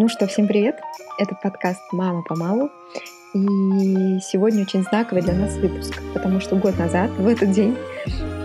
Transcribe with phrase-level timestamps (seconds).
[0.00, 0.78] Ну что, всем привет!
[1.18, 2.70] Это подкаст «Мама помалу».
[3.34, 7.76] И сегодня очень знаковый для нас выпуск, потому что год назад, в этот день,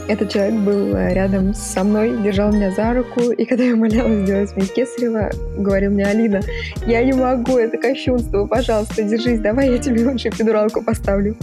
[0.07, 4.55] этот человек был рядом со мной, держал меня за руку, и когда я умоляла сделать
[4.55, 6.41] мне кесарево, говорил мне, Алина,
[6.87, 11.37] я не могу, это кощунство, пожалуйста, держись, давай я тебе лучше эпидуралку поставлю.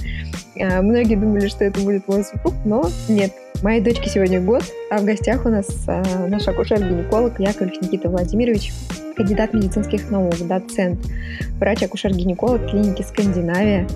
[0.60, 3.30] А, многие думали, что это будет мой супруг, но нет,
[3.62, 8.72] Моей дочке сегодня год, а в гостях у нас э, наш акушер-гинеколог Яковлев Никита Владимирович,
[9.14, 10.98] кандидат медицинских наук, доцент,
[11.58, 13.86] врач-акушер-гинеколог клиники «Скандинавия»,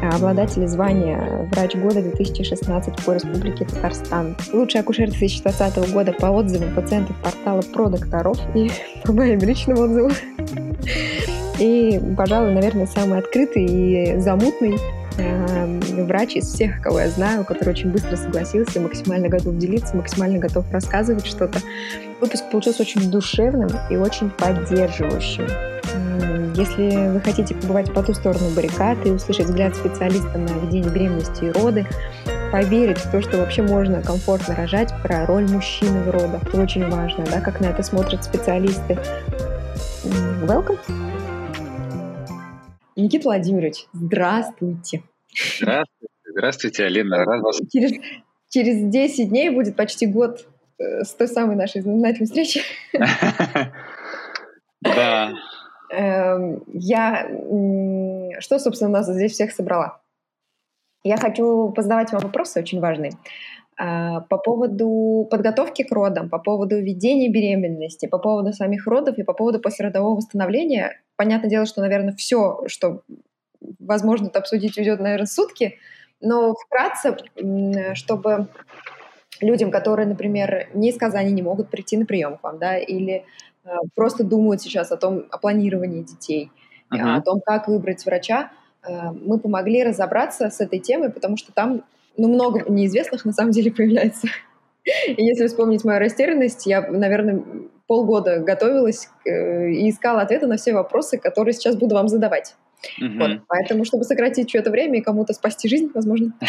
[0.00, 7.16] обладатель звания «Врач года 2016» по Республике Татарстан, лучший акушер 2020 года по отзывам пациентов
[7.20, 8.70] портала «Про докторов» и
[9.04, 10.12] по моим личным отзывам.
[11.58, 14.76] И, пожалуй, наверное, самый открытый и замутный
[15.16, 20.70] врач из всех, кого я знаю, который очень быстро согласился, максимально готов делиться, максимально готов
[20.72, 21.60] рассказывать что-то.
[22.20, 25.46] Выпуск получился очень душевным и очень поддерживающим.
[26.54, 31.44] Если вы хотите побывать по ту сторону баррикад и услышать взгляд специалиста на ведение беременности
[31.44, 31.86] и роды,
[32.52, 36.88] поверить в то, что вообще можно комфортно рожать, про роль мужчины в родах, это очень
[36.90, 38.98] важно, да, как на это смотрят специалисты.
[40.42, 41.09] Welcome!
[43.00, 45.02] Никита Владимирович, здравствуйте.
[45.58, 47.24] Здравствуйте, здравствуйте, Алина.
[47.24, 47.60] Рад вас...
[47.72, 47.92] Через,
[48.48, 50.46] через 10 дней будет почти год
[50.78, 52.62] э, с той самой нашей знаменательной встречи.
[54.82, 55.34] Да.
[55.92, 57.28] Эм, я...
[58.40, 60.00] Что, собственно, нас здесь всех собрала?
[61.04, 63.12] Я хочу позадавать вам вопросы очень важные.
[63.82, 69.22] А, по поводу подготовки к родам, по поводу ведения беременности, по поводу самих родов и
[69.22, 71.00] по поводу послеродового восстановления.
[71.16, 73.00] Понятное дело, что, наверное, все, что
[73.78, 75.78] возможно, обсудить уйдет, наверное, сутки,
[76.20, 77.16] но вкратце,
[77.94, 78.48] чтобы
[79.40, 83.24] людям, которые, например, не из Казани не могут прийти на прием к вам, да, или
[83.64, 86.50] э, просто думают сейчас о том, о планировании детей,
[86.92, 87.16] uh-huh.
[87.16, 88.50] о том, как выбрать врача,
[88.86, 91.82] мы помогли разобраться с этой темой, потому что там,
[92.16, 94.28] ну, много неизвестных на самом деле появляется.
[95.06, 97.42] И если вспомнить мою растерянность, я, наверное,
[97.86, 102.54] полгода готовилась э, и искала ответы на все вопросы, которые сейчас буду вам задавать.
[102.98, 103.18] Угу.
[103.18, 106.32] Вот, поэтому, чтобы сократить что-то время и кому-то спасти жизнь, возможно.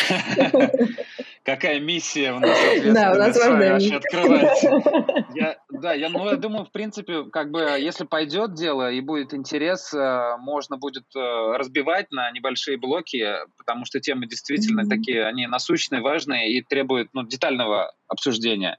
[1.44, 2.58] Какая миссия у нас,
[2.94, 4.70] Да, у нас важная открывается.
[5.72, 9.92] да, я, ну, я думаю, в принципе, как бы, если пойдет дело и будет интерес,
[9.92, 11.20] э, можно будет э,
[11.58, 17.26] разбивать на небольшие блоки, потому что темы действительно такие, они насущные, важные и требуют ну,
[17.26, 18.78] детального обсуждения.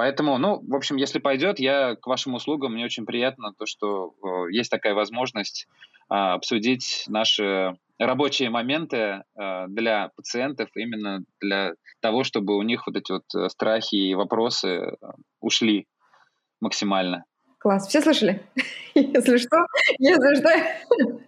[0.00, 4.14] Поэтому, ну, в общем, если пойдет, я к вашим услугам, мне очень приятно то, что
[4.24, 5.68] э, есть такая возможность
[6.10, 12.96] э, обсудить наши рабочие моменты э, для пациентов, именно для того, чтобы у них вот
[12.96, 14.92] эти вот э, страхи и вопросы э,
[15.38, 15.86] ушли
[16.62, 17.26] максимально.
[17.58, 17.86] Класс.
[17.86, 18.42] Все слышали?
[18.94, 19.66] Если что,
[19.98, 21.20] если что,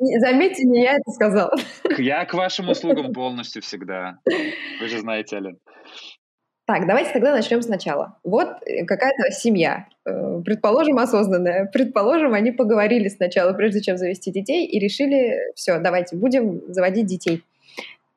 [0.18, 1.54] заметьте, не я это сказала.
[1.98, 4.18] Я к вашим услугам полностью всегда.
[4.24, 5.60] Вы же знаете, Ален.
[6.68, 8.18] Так, давайте тогда начнем сначала.
[8.24, 11.64] Вот э, какая-то семья, э, предположим, осознанная.
[11.64, 17.42] Предположим, они поговорили сначала, прежде чем завести детей, и решили, все, давайте будем заводить детей.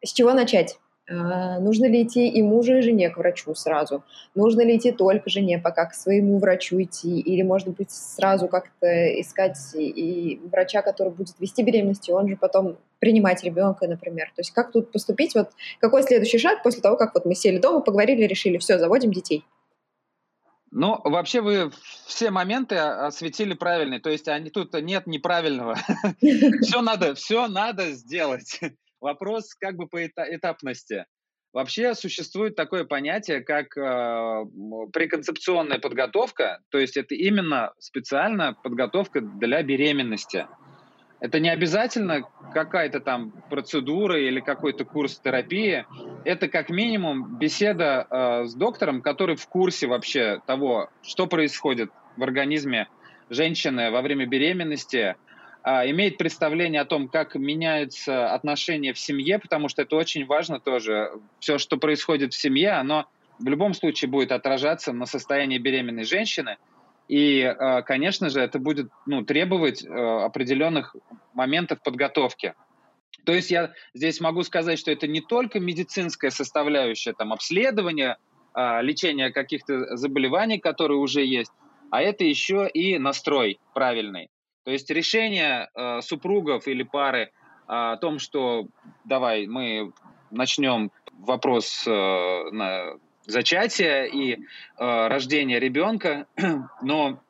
[0.03, 0.77] С чего начать?
[1.11, 4.03] А, нужно ли идти и мужу, и жене к врачу сразу?
[4.33, 7.19] Нужно ли идти только жене, пока к своему врачу идти?
[7.19, 8.87] Или, может быть, сразу как-то
[9.19, 14.27] искать и врача, который будет вести беременность, и он же потом принимать ребенка, например?
[14.27, 15.35] То есть как тут поступить?
[15.35, 15.49] Вот
[15.79, 19.43] какой следующий шаг после того, как вот мы сели дома, поговорили, решили, все, заводим детей?
[20.73, 21.71] Ну, вообще вы
[22.05, 25.77] все моменты осветили правильные, то есть они тут нет неправильного.
[26.61, 28.61] Все надо, все надо сделать.
[29.01, 31.05] Вопрос как бы по этапности.
[31.53, 34.45] Вообще существует такое понятие, как э,
[34.93, 40.47] преконцепционная подготовка, то есть это именно специальная подготовка для беременности.
[41.19, 42.21] Это не обязательно
[42.53, 45.85] какая-то там процедура или какой-то курс терапии.
[46.23, 52.23] Это как минимум беседа э, с доктором, который в курсе вообще того, что происходит в
[52.23, 52.87] организме
[53.29, 55.15] женщины во время беременности,
[55.63, 61.11] имеет представление о том, как меняются отношения в семье, потому что это очень важно тоже.
[61.39, 63.07] Все, что происходит в семье, оно
[63.41, 66.57] в любом случае будет отражаться на состоянии беременной женщины.
[67.07, 70.95] И, а, конечно же, это будет ну, требовать а, определенных
[71.33, 72.53] моментов подготовки.
[73.25, 78.17] То есть я здесь могу сказать, что это не только медицинская составляющая, там, обследование,
[78.55, 81.51] лечение каких-то заболеваний, которые уже есть,
[81.91, 84.29] а это еще и настрой правильный.
[84.63, 87.29] То есть решение э, супругов или пары э,
[87.67, 88.67] о том, что
[89.05, 89.93] давай мы
[90.29, 91.91] начнем вопрос э,
[92.51, 94.37] на зачатия и э,
[94.77, 96.27] рождения ребенка,
[96.81, 97.21] но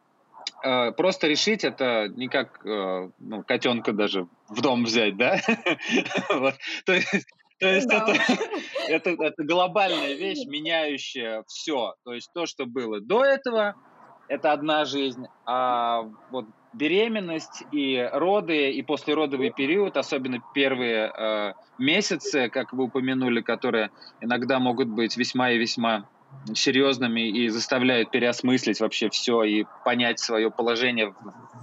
[0.63, 5.39] э, просто решить это не как э, ну, котенка даже в дом взять, да?
[6.85, 7.27] То есть
[7.61, 8.07] то есть да.
[8.07, 8.43] это,
[9.09, 11.93] это, это глобальная вещь, меняющая все.
[12.03, 13.75] То есть то, что было до этого,
[14.27, 22.49] это одна жизнь, а вот беременность и роды, и послеродовый период, особенно первые э, месяцы,
[22.49, 23.89] как вы упомянули, которые
[24.21, 26.05] иногда могут быть весьма и весьма
[26.53, 31.13] серьезными и заставляют переосмыслить вообще все и понять свое положение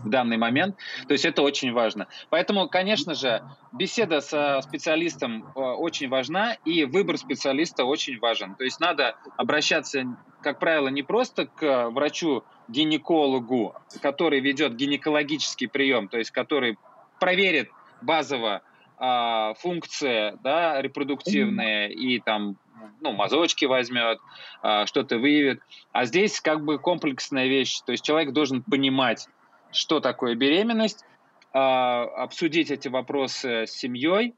[0.04, 0.76] в данный момент.
[1.06, 2.06] То есть это очень важно.
[2.30, 3.42] Поэтому, конечно же,
[3.72, 8.54] беседа со специалистом э, очень важна, и выбор специалиста очень важен.
[8.54, 10.04] То есть надо обращаться,
[10.42, 16.78] как правило, не просто к врачу-гинекологу, который ведет гинекологический прием, то есть который
[17.18, 17.70] проверит
[18.00, 18.62] базово
[18.98, 22.56] э, функции да, репродуктивные и там
[23.00, 24.18] ну, мазочки возьмет,
[24.62, 25.60] а, что-то выявит.
[25.92, 27.80] А здесь как бы комплексная вещь.
[27.86, 29.28] То есть человек должен понимать,
[29.72, 31.04] что такое беременность,
[31.52, 34.34] а, обсудить эти вопросы с семьей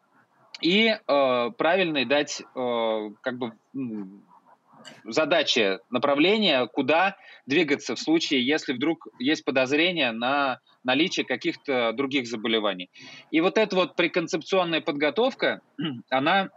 [0.61, 3.53] и а, правильно дать как бы
[5.05, 12.91] задачи, направления, куда двигаться в случае, если вдруг есть подозрение на наличие каких-то других заболеваний.
[13.31, 15.61] И вот эта вот преконцепционная подготовка,
[16.11, 16.51] она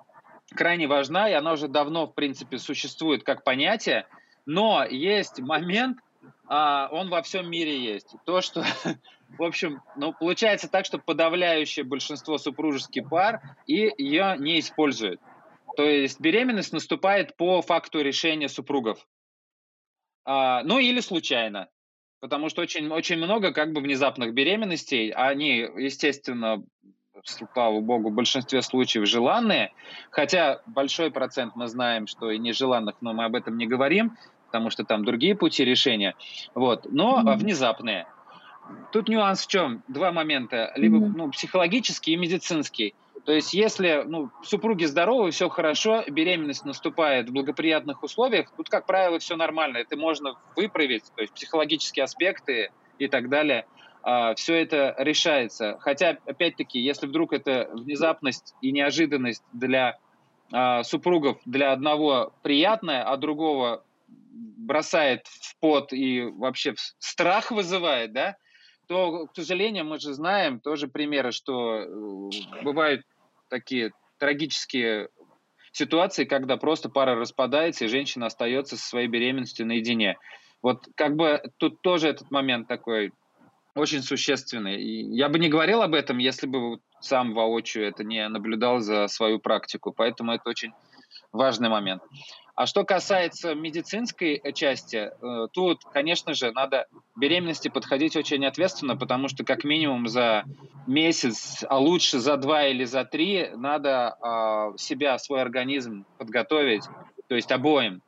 [0.55, 4.07] крайне важна, и она уже давно, в принципе, существует как понятие,
[4.45, 5.99] но есть момент,
[6.47, 8.15] а, он во всем мире есть.
[8.25, 8.63] То, что,
[9.37, 15.19] в общем, ну, получается так, что подавляющее большинство супружеских пар и ее не используют.
[15.75, 19.07] То есть беременность наступает по факту решения супругов.
[20.25, 21.69] А, ну или случайно.
[22.19, 25.09] Потому что очень, очень много как бы внезапных беременностей.
[25.09, 26.63] Они, естественно,
[27.23, 29.71] слава богу, в большинстве случаев желанные,
[30.09, 34.17] хотя большой процент мы знаем, что и нежеланных, но мы об этом не говорим,
[34.47, 36.15] потому что там другие пути решения,
[36.55, 37.37] вот, но mm-hmm.
[37.37, 38.07] внезапные.
[38.91, 39.83] Тут нюанс в чем?
[39.87, 41.13] Два момента, либо mm-hmm.
[41.15, 42.95] ну, психологический и медицинский.
[43.25, 48.85] То есть, если ну, супруги здоровы, все хорошо, беременность наступает в благоприятных условиях, тут, как
[48.85, 49.77] правило, все нормально.
[49.77, 53.65] Это можно выправить, то есть психологические аспекты и так далее–
[54.35, 55.77] все это решается.
[55.79, 59.97] Хотя, опять-таки, если вдруг это внезапность и неожиданность для
[60.51, 68.37] а, супругов, для одного приятная, а другого бросает в пот и вообще страх вызывает, да,
[68.87, 73.03] то, к сожалению, мы же знаем тоже примеры, что э, бывают
[73.49, 75.09] такие трагические
[75.71, 80.17] ситуации, когда просто пара распадается, и женщина остается со своей беременностью наедине.
[80.61, 83.11] Вот как бы тут тоже этот момент такой
[83.75, 84.81] очень существенный.
[84.81, 89.07] И я бы не говорил об этом, если бы сам воочию это не наблюдал за
[89.07, 89.91] свою практику.
[89.91, 90.71] Поэтому это очень
[91.31, 92.01] важный момент.
[92.55, 96.85] А что касается медицинской части, э, тут, конечно же, надо
[97.15, 100.43] беременности подходить очень ответственно, потому что как минимум за
[100.85, 106.83] месяц, а лучше за два или за три, надо а, себя, свой организм подготовить,
[107.27, 108.03] то есть обоим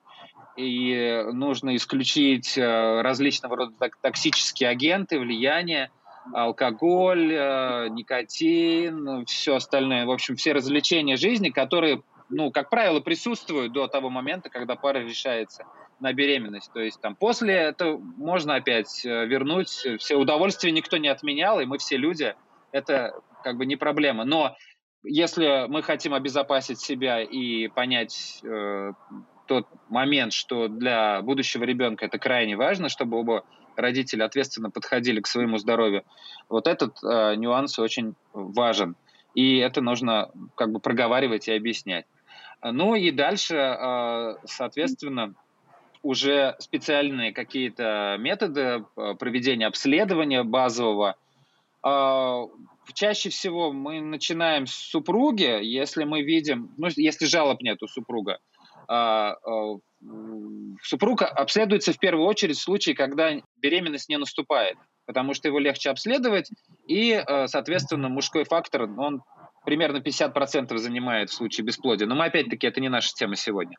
[0.56, 5.92] и нужно исключить э, различного рода токсические агенты, влияние,
[6.34, 10.06] алкоголь, э, никотин, все остальное.
[10.06, 15.00] В общем, все развлечения жизни, которые, ну, как правило, присутствуют до того момента, когда пара
[15.00, 15.66] решается
[16.00, 16.72] на беременность.
[16.74, 19.70] То есть там после это можно опять э, вернуть.
[20.00, 22.34] Все удовольствия никто не отменял, и мы все люди.
[22.72, 23.14] Это
[23.44, 24.24] как бы не проблема.
[24.24, 24.56] Но
[25.04, 28.42] если мы хотим обезопасить себя и понять
[29.46, 33.44] тот момент, что для будущего ребенка это крайне важно, чтобы оба
[33.76, 36.04] родители ответственно подходили к своему здоровью.
[36.50, 38.96] Вот этот э, нюанс очень важен.
[39.34, 42.06] И это нужно как бы проговаривать и объяснять.
[42.64, 45.36] Ну и дальше, э, соответственно,
[46.02, 51.16] уже специальные какие-то методы э, проведения обследования базового.
[51.84, 52.44] Э,
[52.94, 58.40] чаще всего мы начинаем с супруги, если мы видим, ну, если жалоб нет у супруга,
[60.84, 65.90] супруг обследуется в первую очередь в случае, когда беременность не наступает, потому что его легче
[65.90, 66.50] обследовать,
[66.88, 69.24] и, а, соответственно, мужской фактор, он
[69.66, 72.08] примерно 50% занимает в случае бесплодия.
[72.08, 73.78] Но мы, опять-таки, это не наша тема сегодня.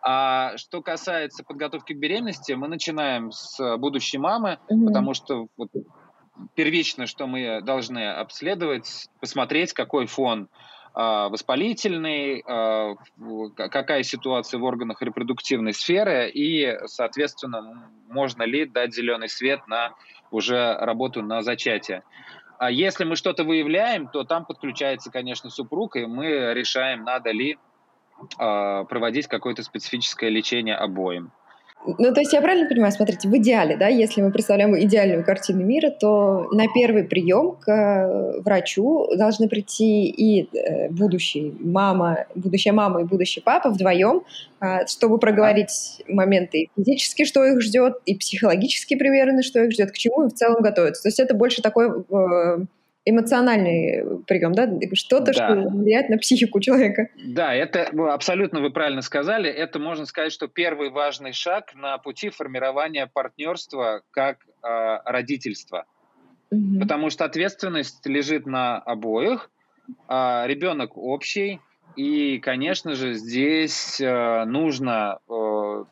[0.00, 4.86] А что касается подготовки к беременности, мы начинаем с будущей мамы, mm-hmm.
[4.86, 5.68] потому что вот,
[6.54, 12.94] первично, что мы должны обследовать, посмотреть, какой фон а, воспалительный, а,
[13.54, 19.94] какая ситуация в органах репродуктивной сферы и, соответственно, можно ли дать зеленый свет на
[20.30, 22.02] уже работу на зачатие.
[22.58, 27.58] А если мы что-то выявляем, то там подключается, конечно, супруг, и мы решаем, надо ли
[28.36, 31.32] проводить какое-то специфическое лечение обоим.
[31.84, 35.64] Ну, то есть я правильно понимаю, смотрите, в идеале, да, если мы представляем идеальную картину
[35.64, 42.72] мира, то на первый прием к э, врачу должны прийти и э, будущий мама, будущая
[42.72, 44.22] мама и будущий папа вдвоем,
[44.60, 49.98] а, чтобы проговорить моменты физически, что их ждет, и психологически примерно, что их ждет, к
[49.98, 51.02] чему и в целом готовиться.
[51.02, 52.58] То есть это больше такой э,
[53.04, 54.68] эмоциональный прием, да?
[54.94, 55.32] Что-то, да.
[55.32, 57.08] что влияет на психику человека.
[57.24, 59.50] Да, это абсолютно вы правильно сказали.
[59.50, 65.86] Это можно сказать, что первый важный шаг на пути формирования партнерства как э, родительства.
[66.50, 66.80] Угу.
[66.80, 69.50] Потому что ответственность лежит на обоих,
[70.06, 71.60] а ребенок общий,
[71.96, 75.84] и, конечно же, здесь э, нужно э,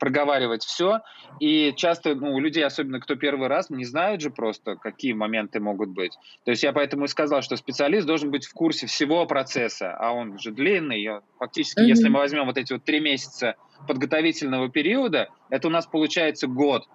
[0.00, 1.02] проговаривать все.
[1.38, 5.60] И часто ну, у людей, особенно кто первый раз, не знают же просто, какие моменты
[5.60, 6.16] могут быть.
[6.44, 10.12] То есть я поэтому и сказал, что специалист должен быть в курсе всего процесса, а
[10.12, 11.20] он же длинный.
[11.38, 11.86] Фактически, mm-hmm.
[11.86, 13.54] если мы возьмем вот эти вот три месяца
[13.86, 16.88] подготовительного периода, это у нас получается год.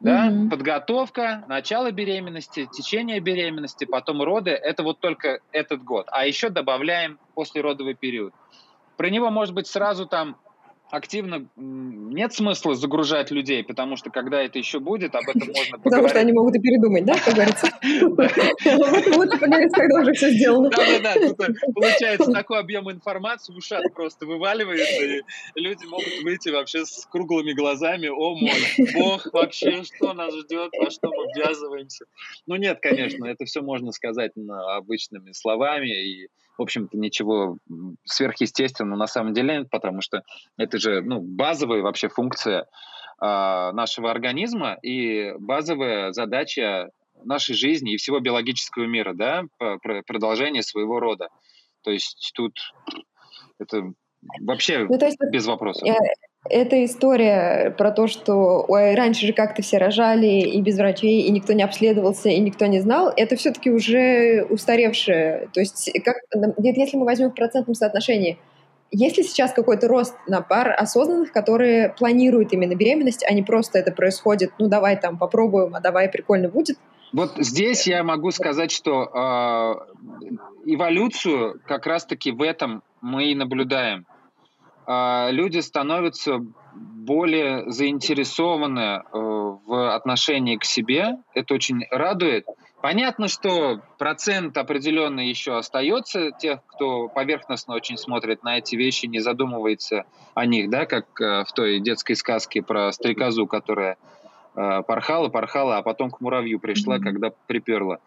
[0.00, 0.28] Да?
[0.28, 0.50] Mm-hmm.
[0.50, 6.06] Подготовка, начало беременности, течение беременности, потом роды, это вот только этот год.
[6.10, 8.34] А еще добавляем послеродовый период.
[8.98, 10.36] Про него может быть сразу там
[10.92, 15.84] активно нет смысла загружать людей, потому что когда это еще будет, об этом можно поговорить.
[15.84, 17.68] Потому что они могут и передумать, да, как говорится?
[18.62, 20.68] Вот лучше поговорить, когда уже все сделано.
[20.70, 25.22] Да-да-да, э, получается такой объем информации в ушах просто вываливается, и
[25.54, 30.90] люди могут выйти вообще с круглыми глазами, о мой бог, вообще, что нас ждет, во
[30.90, 32.04] что мы ввязываемся.
[32.46, 34.32] Ну нет, конечно, это все можно сказать
[34.76, 36.28] обычными словами, и
[36.62, 37.58] в общем-то, ничего
[38.04, 40.22] сверхъестественного на самом деле нет, потому что
[40.56, 42.64] это же ну, базовая вообще функция э,
[43.20, 46.90] нашего организма и базовая задача
[47.24, 49.44] нашей жизни и всего биологического мира, да,
[50.06, 51.28] продолжение своего рода.
[51.82, 52.52] То есть тут
[53.58, 53.92] это
[54.40, 55.86] вообще ну, то есть, без вопросов.
[56.50, 61.30] Эта история про то, что ой, раньше же как-то все рожали и без врачей, и
[61.30, 65.48] никто не обследовался, и никто не знал, это все-таки уже устаревшее.
[65.52, 66.16] То есть, как,
[66.58, 68.38] если мы возьмем в процентном соотношении,
[68.90, 73.78] есть ли сейчас какой-то рост на пар осознанных, которые планируют именно беременность, а не просто
[73.78, 76.76] это происходит, ну давай там попробуем, а давай прикольно будет?
[77.12, 80.30] Вот здесь я могу сказать, что э,
[80.66, 84.06] эволюцию как раз-таки в этом мы и наблюдаем.
[84.86, 86.40] А, люди становятся
[86.74, 91.18] более заинтересованы э, в отношении к себе.
[91.34, 92.46] Это очень радует.
[92.80, 99.20] Понятно, что процент определенный еще остается тех, кто поверхностно очень смотрит на эти вещи, не
[99.20, 103.98] задумывается о них, да, как э, в той детской сказке про стрекозу, которая
[104.56, 107.98] э, порхала, порхала, а потом к муравью пришла, когда приперла.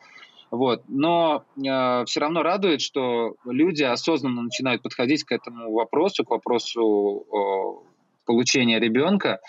[0.55, 0.83] Вот.
[0.87, 7.25] Но э, все равно радует, что люди осознанно начинают подходить к этому вопросу, к вопросу
[7.25, 7.89] э,
[8.25, 9.39] получения ребенка.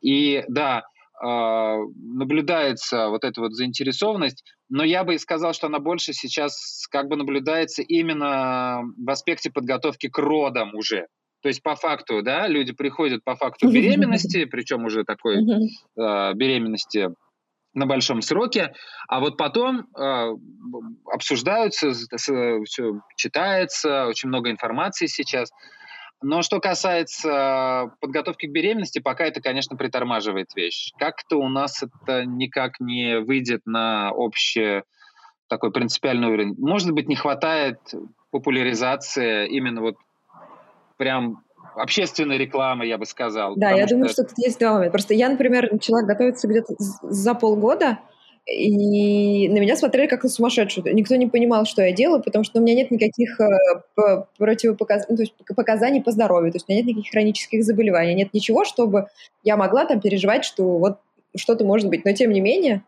[0.00, 0.84] И да,
[1.22, 7.08] э, наблюдается вот эта вот заинтересованность, но я бы сказал, что она больше сейчас как
[7.08, 11.06] бы наблюдается именно в аспекте подготовки к родам уже.
[11.42, 17.10] То есть по факту, да, люди приходят по факту беременности, причем уже такой э, беременности
[17.74, 18.74] на большом сроке,
[19.08, 20.32] а вот потом э,
[21.06, 25.50] обсуждаются, все читается, очень много информации сейчас.
[26.22, 30.92] Но что касается подготовки к беременности, пока это, конечно, притормаживает вещь.
[30.98, 34.82] Как-то у нас это никак не выйдет на общий
[35.48, 36.54] такой принципиальный уровень.
[36.58, 37.78] Может быть, не хватает
[38.30, 39.96] популяризации именно вот
[40.96, 41.42] прям
[41.74, 43.54] общественной рекламы, я бы сказал.
[43.56, 43.94] Да, я что...
[43.94, 44.92] думаю, что тут есть два момента.
[44.92, 47.98] Просто я, например, начала готовиться где-то за полгода,
[48.46, 50.94] и на меня смотрели как на сумасшедшую.
[50.94, 55.16] Никто не понимал, что я делаю, потому что у меня нет никаких э, противопоказаний, ну,
[55.16, 58.64] то есть показаний по здоровью, то есть у меня нет никаких хронических заболеваний, нет ничего,
[58.64, 59.06] чтобы
[59.44, 60.98] я могла там переживать, что вот
[61.36, 62.04] что-то может быть.
[62.04, 62.82] Но тем не менее,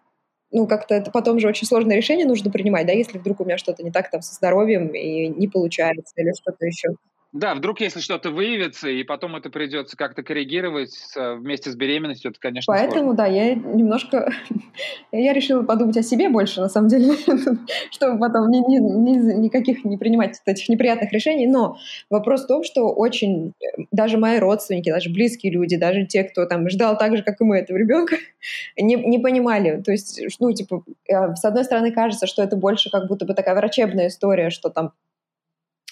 [0.50, 3.56] ну, как-то это потом же очень сложное решение нужно принимать, да, если вдруг у меня
[3.56, 6.88] что-то не так там со здоровьем и не получается или что-то еще.
[7.34, 12.38] Да, вдруг если что-то выявится, и потом это придется как-то коррегировать вместе с беременностью, это,
[12.38, 13.16] конечно, Поэтому, сложно.
[13.16, 14.32] да, я немножко...
[15.12, 17.14] я решила подумать о себе больше, на самом деле,
[17.90, 21.48] чтобы потом ни, ни, ни, никаких не принимать этих неприятных решений.
[21.48, 21.76] Но
[22.08, 23.52] вопрос в том, что очень...
[23.90, 27.44] Даже мои родственники, даже близкие люди, даже те, кто там ждал так же, как и
[27.44, 28.16] мы этого ребенка,
[28.78, 29.82] не, не понимали.
[29.82, 33.34] То есть, ну, типа, э, с одной стороны, кажется, что это больше как будто бы
[33.34, 34.92] такая врачебная история, что там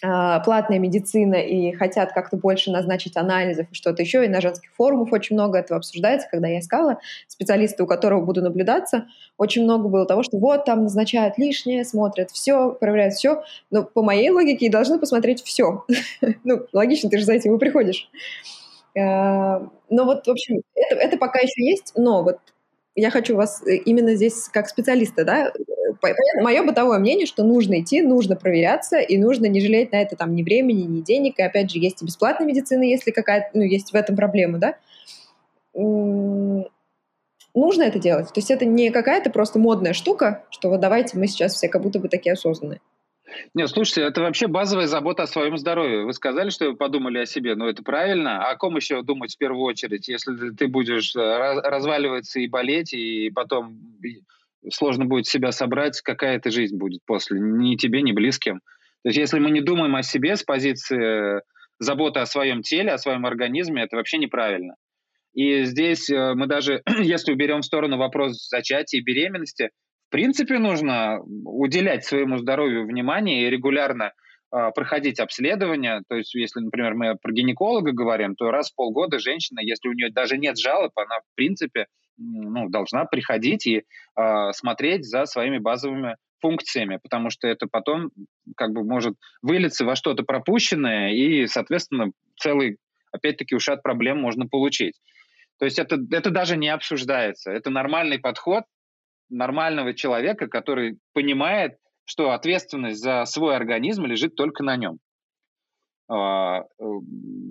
[0.03, 5.13] платная медицина и хотят как-то больше назначить анализов и что-то еще, и на женских форумах
[5.13, 9.07] очень много этого обсуждается, когда я искала специалиста, у которого буду наблюдаться,
[9.39, 14.03] очень много было того, что вот там назначают лишнее, смотрят все, проверяют все, но по
[14.03, 15.85] моей логике должны посмотреть все.
[16.45, 18.11] ну, логично, ты же за этим и приходишь.
[18.95, 22.39] Э, но вот, в общем, это, это пока еще есть, но вот
[22.95, 25.53] я хочу вас э, именно здесь как специалиста, да,
[26.41, 30.35] мое бытовое мнение, что нужно идти, нужно проверяться, и нужно не жалеть на это там
[30.35, 33.93] ни времени, ни денег, и опять же, есть и бесплатная медицина, если какая-то, ну, есть
[33.93, 34.77] в этом проблема, да,
[37.55, 38.29] нужно это делать.
[38.29, 41.83] То есть это не какая-то просто модная штука, что вот давайте мы сейчас все как
[41.83, 42.81] будто бы такие осознанные.
[43.55, 46.05] Нет, слушайте, это вообще базовая забота о своем здоровье.
[46.05, 48.45] Вы сказали, что вы подумали о себе, но это правильно.
[48.45, 52.93] А о ком еще думать в первую очередь, если ты будешь э, разваливаться и болеть,
[52.93, 53.81] и потом
[54.71, 58.61] сложно будет себя собрать, какая это жизнь будет после, ни тебе, ни близким.
[59.03, 61.43] То есть если мы не думаем о себе с позиции
[61.79, 64.77] заботы о своем теле, о своем организме, это вообще неправильно.
[65.35, 69.71] И здесь э, мы даже, если уберем в сторону вопрос зачатия и беременности,
[70.13, 74.13] принципе, нужно уделять своему здоровью внимание и регулярно
[74.55, 76.03] э, проходить обследование.
[76.09, 79.95] То есть, если, например, мы про гинеколога говорим, то раз в полгода женщина, если у
[79.95, 81.87] нее даже нет жалоб, она, в принципе,
[82.19, 88.11] ну, должна приходить и э, смотреть за своими базовыми функциями, потому что это потом
[88.57, 92.77] как бы может вылиться во что-то пропущенное, и, соответственно, целый,
[93.13, 95.01] опять-таки, ушат проблем можно получить.
[95.59, 97.51] То есть это, это даже не обсуждается.
[97.51, 98.65] Это нормальный подход
[99.33, 104.99] нормального человека, который понимает, что ответственность за свой организм лежит только на нем.
[106.09, 106.85] А, э,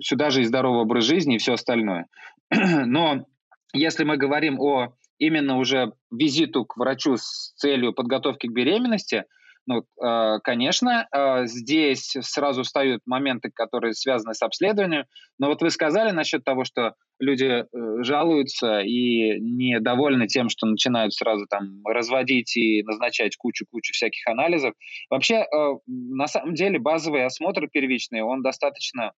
[0.02, 2.06] сюда же и здоровый образ жизни и все остальное.
[2.50, 3.26] Но
[3.72, 9.24] если мы говорим о именно уже визиту к врачу с целью подготовки к беременности–
[9.66, 15.04] ну, э, конечно, э, здесь сразу встают моменты, которые связаны с обследованием.
[15.38, 17.66] Но вот вы сказали насчет того, что люди э,
[18.02, 24.74] жалуются и недовольны тем, что начинают сразу там разводить и назначать кучу-кучу всяких анализов.
[25.10, 25.46] Вообще,
[25.86, 29.12] на самом деле, базовый осмотр первичный, он достаточно,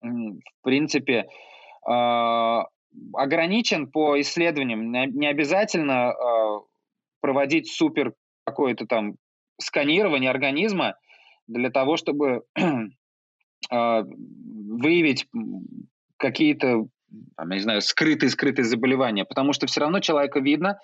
[0.00, 1.26] в принципе,
[3.12, 4.92] ограничен по исследованиям.
[4.92, 6.14] Не обязательно
[7.20, 9.16] проводить супер какое-то там
[9.60, 10.96] сканирование организма
[11.46, 12.42] для того, чтобы
[13.70, 15.26] а, выявить
[16.16, 16.86] какие-то,
[17.36, 20.78] там, я не знаю, скрытые-скрытые заболевания, потому что все равно человека видно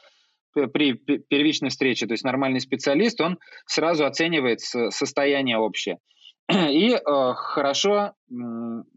[0.72, 5.98] при первичной встрече, то есть нормальный специалист, он сразу оценивает состояние общее.
[6.48, 7.00] И э,
[7.34, 8.34] хорошо э,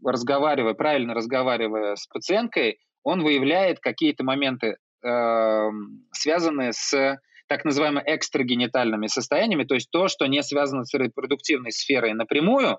[0.04, 5.70] разговаривая, правильно разговаривая с пациенткой, он выявляет какие-то моменты, э,
[6.12, 12.12] связанные с так называемыми экстрагенитальными состояниями, то есть то, что не связано с репродуктивной сферой
[12.12, 12.78] напрямую,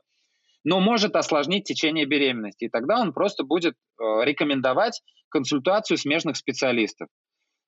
[0.63, 2.65] но может осложнить течение беременности.
[2.65, 7.07] И тогда он просто будет э, рекомендовать консультацию смежных специалистов.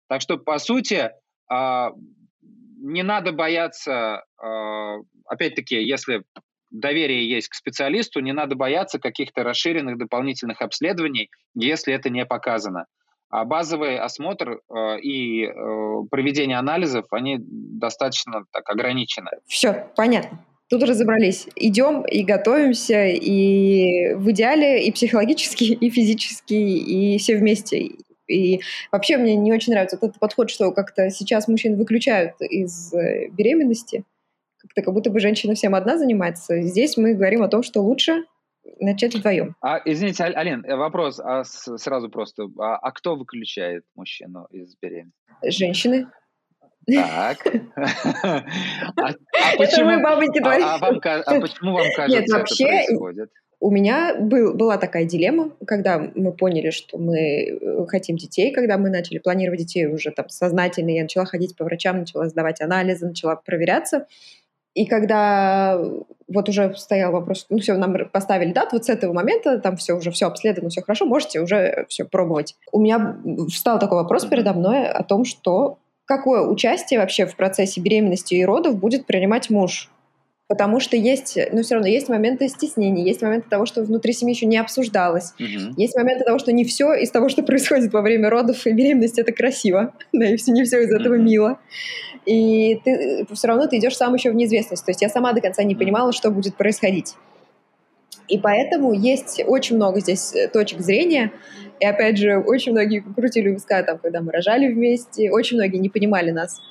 [0.08, 1.12] Так что, по сути,
[1.52, 1.90] э,
[2.84, 6.24] не надо бояться, э, опять-таки, если
[6.70, 12.86] доверие есть к специалисту, не надо бояться каких-то расширенных дополнительных обследований, если это не показано.
[13.32, 15.52] А базовый осмотр э, и э,
[16.12, 19.30] проведение анализов, они достаточно так ограничены.
[19.48, 20.46] Все, понятно.
[20.70, 21.48] Тут разобрались.
[21.56, 27.92] Идем и готовимся, и в идеале и психологически, и физически, и все вместе.
[28.28, 33.30] И вообще мне не очень нравится этот подход, что как-то сейчас мужчин выключают из э,
[33.30, 34.04] беременности,
[34.58, 36.62] как-то как будто бы женщина всем одна занимается.
[36.62, 38.26] Здесь мы говорим о том, что лучше
[38.80, 39.56] начать вдвоем.
[39.62, 42.48] А, извините, Алин, э, вопрос а, сразу просто.
[42.60, 45.16] А, а кто выключает мужчину из беременности?
[45.44, 46.08] Женщины.
[46.88, 47.46] Так.
[48.98, 50.66] А бабоньки говорим.
[50.66, 50.80] А
[51.40, 53.30] почему вам кажется, вообще, это происходит?
[53.60, 58.80] У меня был, была такая дилемма, когда мы поняли, что мы э, хотим детей, когда
[58.80, 63.06] мы начали планировать детей уже там сознательно, я начала ходить по врачам, начала сдавать анализы,
[63.06, 64.08] начала проверяться.
[64.74, 65.80] И когда
[66.28, 69.94] вот уже стоял вопрос, ну все, нам поставили дату, вот с этого момента там все
[69.94, 72.56] уже все обследовано, все хорошо, можете уже все пробовать.
[72.72, 73.18] У меня
[73.50, 78.46] встал такой вопрос передо мной о том, что какое участие вообще в процессе беременности и
[78.46, 79.90] родов будет принимать муж.
[80.52, 84.36] Потому что есть, ну, все равно есть моменты стеснения, есть моменты того, что внутри семьи
[84.36, 85.76] еще не обсуждалось, mm-hmm.
[85.78, 89.22] есть моменты того, что не все из того, что происходит во время родов и беременности,
[89.22, 91.24] это красиво, да, и все, не все из этого mm-hmm.
[91.24, 91.60] мило
[92.26, 94.86] и ты все равно ты идешь сам еще в неизвестность.
[94.86, 97.16] То есть я сама до конца не понимала, что будет происходить.
[98.28, 101.32] И поэтому есть очень много здесь э, точек зрения.
[101.80, 105.90] И опять же, очень многие крутили виска, там, когда мы рожали вместе, очень многие не
[105.90, 106.62] понимали нас.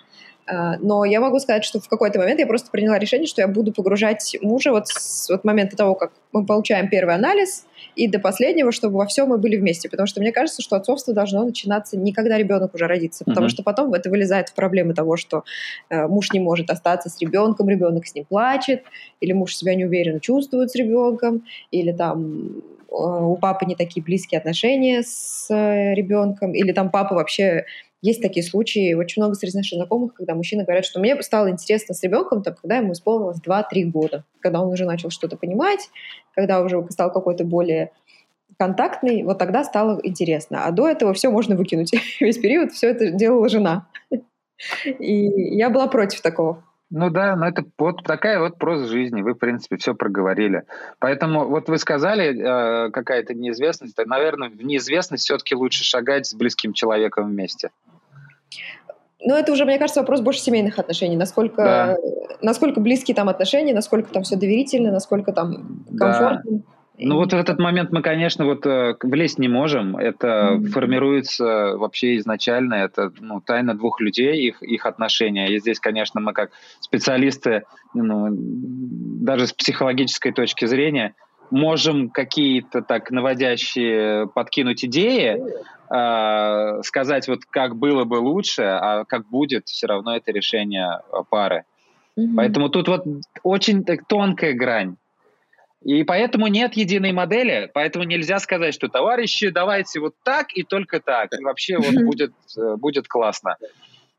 [0.50, 3.46] А, но я могу сказать, что в какой-то момент я просто приняла решение, что я
[3.46, 8.18] буду погружать мужа вот с вот момента того, как мы получаем первый анализ, и до
[8.18, 9.88] последнего, чтобы во всем мы были вместе.
[9.88, 13.50] Потому что мне кажется, что отцовство должно начинаться не когда ребенок уже родится, потому mm-hmm.
[13.50, 15.44] что потом это вылезает в проблемы того, что
[15.88, 18.82] э, муж не может остаться с ребенком, ребенок с ним плачет,
[19.20, 25.02] или муж себя неуверенно чувствует с ребенком, или там у папы не такие близкие отношения
[25.04, 27.66] с э, ребенком, или там папа вообще
[28.02, 31.94] есть такие случаи, очень много среди наших знакомых, когда мужчины говорят, что мне стало интересно
[31.94, 35.90] с ребенком, там, когда ему исполнилось 2-3 года, когда он уже начал что-то понимать,
[36.34, 37.92] когда уже стал какой-то более
[38.58, 40.64] контактный, вот тогда стало интересно.
[40.64, 41.92] А до этого все можно выкинуть.
[42.20, 43.86] Весь период все это делала жена.
[44.98, 46.62] И я была против такого.
[46.90, 49.22] Ну да, но это вот такая вот проза жизни.
[49.22, 50.64] Вы, в принципе, все проговорили.
[50.98, 53.96] Поэтому вот вы сказали, э, какая-то неизвестность.
[54.04, 57.70] Наверное, в неизвестность все-таки лучше шагать с близким человеком вместе.
[59.22, 61.16] Ну, это уже, мне кажется, вопрос больше семейных отношений.
[61.16, 61.96] Насколько, да.
[62.42, 66.42] насколько близкие там отношения, насколько там все доверительно, насколько там комфортно.
[66.44, 66.58] Да.
[67.02, 69.96] Ну вот в этот момент мы, конечно, вот э, влезть не можем.
[69.96, 70.66] Это mm-hmm.
[70.66, 72.74] формируется вообще изначально.
[72.74, 75.48] Это ну, тайна двух людей, их, их отношения.
[75.48, 81.14] И здесь, конечно, мы как специалисты, ну, даже с психологической точки зрения,
[81.50, 85.40] можем какие-то так наводящие подкинуть идеи,
[85.90, 91.64] э, сказать вот как было бы лучше, а как будет, все равно это решение пары.
[92.18, 92.34] Mm-hmm.
[92.36, 93.04] Поэтому тут вот
[93.42, 94.96] очень так, тонкая грань.
[95.82, 101.00] И поэтому нет единой модели, поэтому нельзя сказать, что товарищи, давайте вот так и только
[101.00, 101.32] так.
[101.38, 103.56] И вообще вот будет, э, будет классно.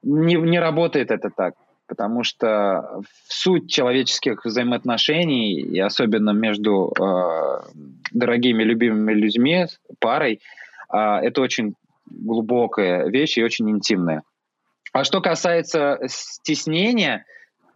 [0.02, 1.54] Не, не работает это так,
[1.88, 7.62] потому что суть человеческих взаимоотношений, и особенно между э,
[8.12, 9.68] дорогими, любимыми людьми,
[10.00, 10.42] парой,
[10.92, 11.76] э, это очень
[12.08, 14.24] глубокая вещь и очень интимная.
[14.94, 17.24] А что касается стеснения,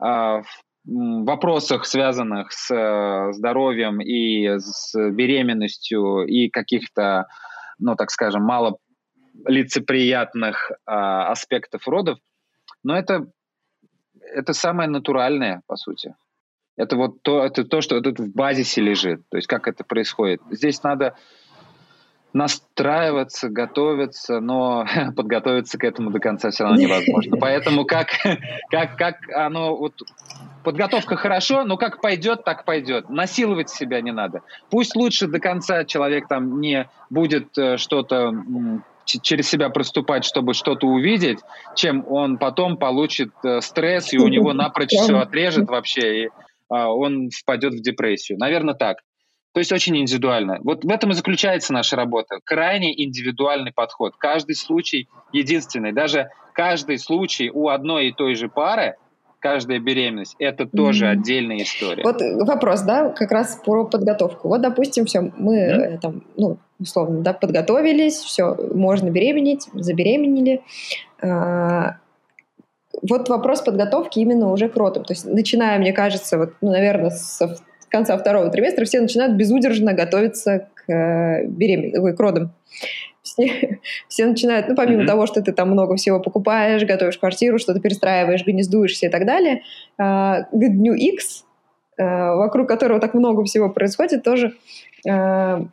[0.04, 0.42] э,
[0.86, 7.28] вопросах, связанных с э, здоровьем и с беременностью и каких-то,
[7.80, 8.78] ну, так скажем, мало
[9.46, 12.20] лицеприятных а, аспектов родов,
[12.84, 13.28] но это,
[14.34, 16.16] это самое натуральное, по сути.
[16.78, 20.42] Это вот то, это то, что тут в базисе лежит, то есть как это происходит.
[20.52, 21.16] Здесь надо
[22.34, 27.38] настраиваться, готовиться, но подготовиться к этому до конца все равно невозможно.
[27.38, 28.10] Поэтому как,
[28.70, 29.94] как, как оно вот
[30.66, 33.08] Подготовка хорошо, но как пойдет, так пойдет.
[33.08, 34.42] Насиловать себя не надо.
[34.72, 38.34] Пусть лучше до конца человек там не будет э, что-то
[39.06, 41.38] через себя проступать, чтобы что-то увидеть,
[41.76, 46.30] чем он потом получит э, стресс, и у него напрочь все отрежет вообще, и
[46.68, 48.40] а, он впадет в депрессию.
[48.40, 48.98] Наверное, так.
[49.54, 50.58] То есть очень индивидуально.
[50.64, 52.40] Вот в этом и заключается наша работа.
[52.44, 54.16] Крайне индивидуальный подход.
[54.18, 55.94] Каждый случай единственный.
[55.94, 58.96] Даже каждый случай у одной и той же пары
[59.40, 61.10] каждая беременность, это тоже mm-hmm.
[61.10, 62.04] отдельная история.
[62.04, 64.48] Вот вопрос, да, как раз про подготовку.
[64.48, 66.00] Вот, допустим, все, мы mm-hmm.
[66.00, 70.62] там, ну, условно, да, подготовились, все, можно беременеть, забеременели.
[71.22, 71.98] А,
[73.02, 75.04] вот вопрос подготовки именно уже к родам.
[75.04, 77.40] То есть, начиная, мне кажется, вот, ну, наверное, с
[77.90, 82.52] конца второго триместра все начинают безудержно готовиться к э, беременности, к родам
[83.26, 85.08] все, все начинают, ну, помимо mm-hmm.
[85.08, 89.64] того, что ты там много всего покупаешь, готовишь квартиру, что-то перестраиваешь, гнездуешься и так далее,
[89.98, 91.44] э, к дню X,
[91.98, 94.54] э, вокруг которого так много всего происходит, тоже
[95.08, 95.66] э,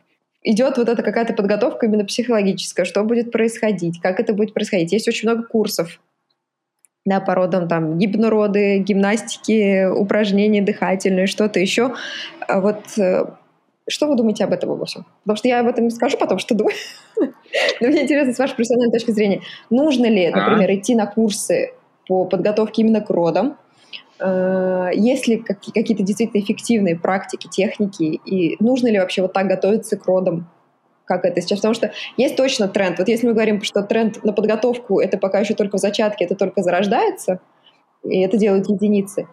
[0.43, 4.91] идет вот эта какая-то подготовка именно психологическая, что будет происходить, как это будет происходить.
[4.91, 5.99] Есть очень много курсов
[7.05, 11.93] да, по родам там гипнороды, гимнастики, упражнения дыхательные, что-то еще.
[12.47, 13.25] А вот э,
[13.87, 15.05] что вы думаете об этом обо всем?
[15.23, 16.75] Потому что я об этом скажу потом, что думаю.
[17.81, 19.41] Но мне интересно с вашей профессиональной точки зрения.
[19.69, 21.73] Нужно ли, например, идти на курсы
[22.07, 23.57] по подготовке именно к родам?
[24.19, 28.03] Э, есть ли какие-то действительно эффективные практики, техники?
[28.25, 30.49] И нужно ли вообще вот так готовиться к родам,
[31.05, 31.59] как это сейчас?
[31.59, 32.99] Потому что есть точно тренд.
[32.99, 36.35] Вот если мы говорим, что тренд на подготовку, это пока еще только в зачатке, это
[36.35, 37.39] только зарождается,
[38.03, 39.27] и это делают единицы.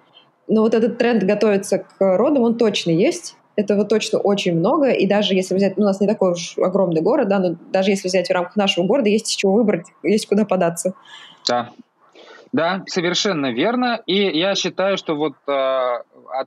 [0.48, 3.36] Но вот этот тренд готовиться к родам, он точно есть.
[3.56, 7.02] Этого точно очень много, и даже если взять, ну, у нас не такой уж огромный
[7.02, 10.28] город, да, но даже если взять в рамках нашего города, есть из чего выбрать, есть
[10.28, 10.94] куда податься.
[11.46, 11.70] Да,
[12.52, 14.02] да, совершенно верно.
[14.06, 16.02] И я считаю, что вот э,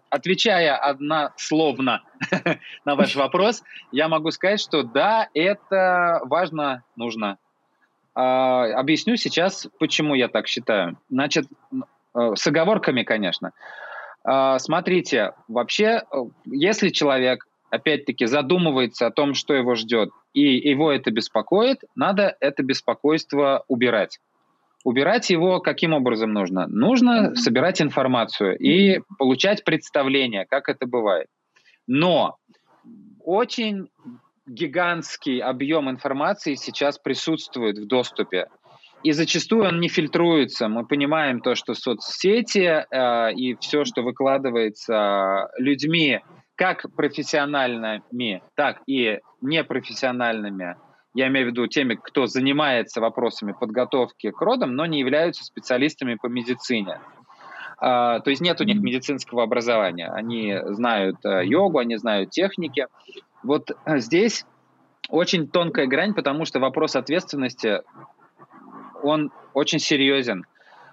[0.09, 2.01] отвечая однословно
[2.85, 7.37] на ваш вопрос, я могу сказать, что да, это важно, нужно.
[8.15, 10.97] Э, объясню сейчас, почему я так считаю.
[11.09, 13.49] Значит, э, с оговорками, конечно.
[13.49, 13.53] А,
[14.59, 21.11] смотрите, вообще, э, если человек, опять-таки, задумывается о том, что его ждет, и его это
[21.11, 24.19] беспокоит, надо это беспокойство убирать.
[24.83, 26.67] Убирать его каким образом нужно?
[26.67, 31.27] Нужно собирать информацию и получать представление, как это бывает.
[31.87, 32.37] Но
[33.23, 33.87] очень
[34.45, 38.47] гигантский объем информации сейчас присутствует в доступе.
[39.03, 40.67] И зачастую он не фильтруется.
[40.67, 46.21] Мы понимаем то, что соцсети э, и все, что выкладывается людьми,
[46.55, 50.77] как профессиональными, так и непрофессиональными,
[51.13, 56.15] я имею в виду теми, кто занимается вопросами подготовки к родам, но не являются специалистами
[56.15, 56.99] по медицине.
[57.77, 60.09] А, то есть нет у них медицинского образования.
[60.09, 62.87] Они знают э, йогу, они знают техники.
[63.43, 64.45] Вот э, здесь
[65.09, 67.81] очень тонкая грань, потому что вопрос ответственности,
[69.03, 70.45] он очень серьезен.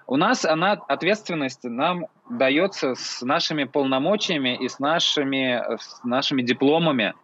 [0.06, 7.14] У нас она, ответственность нам дается с нашими полномочиями и с нашими, с нашими дипломами,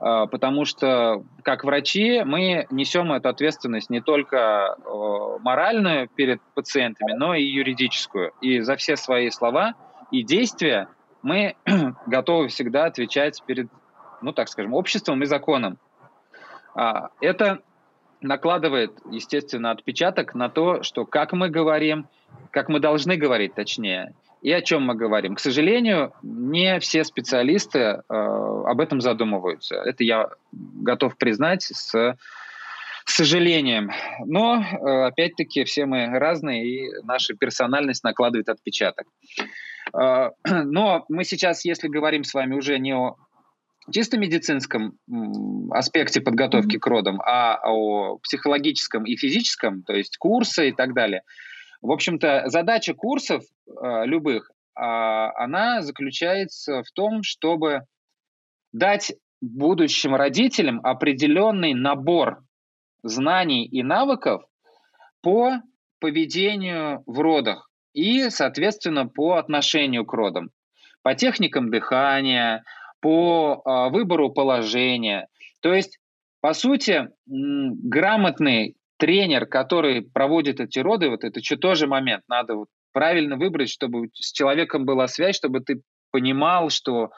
[0.00, 4.76] а, потому что как врачи мы несем эту ответственность не только
[5.40, 8.32] моральную перед пациентами, но и юридическую.
[8.40, 9.74] И за все свои слова
[10.10, 10.88] и действия
[11.22, 11.56] мы
[12.06, 13.68] готовы всегда отвечать перед,
[14.20, 15.78] ну так скажем, обществом и законом.
[16.74, 17.60] А, это
[18.20, 22.06] накладывает, естественно, отпечаток на то, что как мы говорим,
[22.50, 25.34] как мы должны говорить, точнее, и о чем мы говорим.
[25.34, 29.76] К сожалению, не все специалисты э, об этом задумываются.
[29.76, 32.16] Это я готов признать с
[33.04, 33.90] сожалением.
[34.24, 39.06] Но, э, опять-таки, все мы разные, и наша персональность накладывает отпечаток.
[39.94, 43.16] Э, но мы сейчас, если говорим с вами уже не о
[43.92, 44.98] чисто медицинском
[45.70, 51.22] аспекте подготовки к родам, а о психологическом и физическом, то есть курсы и так далее.
[51.82, 57.82] В общем-то, задача курсов э, любых, э, она заключается в том, чтобы
[58.72, 62.40] дать будущим родителям определенный набор
[63.02, 64.42] знаний и навыков
[65.22, 65.60] по
[66.00, 70.50] поведению в родах и, соответственно, по отношению к родам,
[71.02, 72.64] по техникам дыхания,
[73.06, 75.28] по э, выбору положения.
[75.62, 76.00] То есть,
[76.40, 82.68] по сути, грамотный тренер, который проводит эти роды, вот это еще тоже момент, надо вот
[82.92, 87.10] правильно выбрать, чтобы с человеком была связь, чтобы ты понимал, что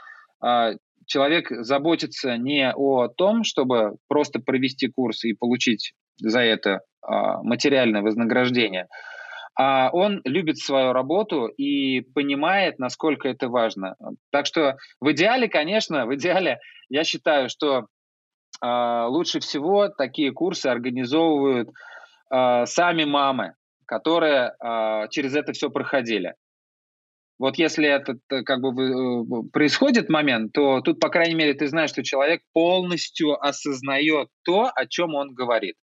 [0.45, 0.73] э,
[1.07, 7.07] человек заботится не о том, чтобы просто провести курс и получить за это э,
[7.45, 9.18] материальное вознаграждение, а
[9.59, 13.97] он любит свою работу и понимает, насколько это важно.
[14.31, 17.87] Так что в идеале, конечно, в идеале я считаю, что
[18.63, 21.71] э, лучше всего такие курсы организовывают
[22.31, 26.35] э, сами мамы, которые э, через это все проходили.
[27.39, 31.91] Вот если этот как бы э, происходит момент, то тут, по крайней мере, ты знаешь,
[31.91, 35.77] что человек полностью осознает то, о чем он говорит.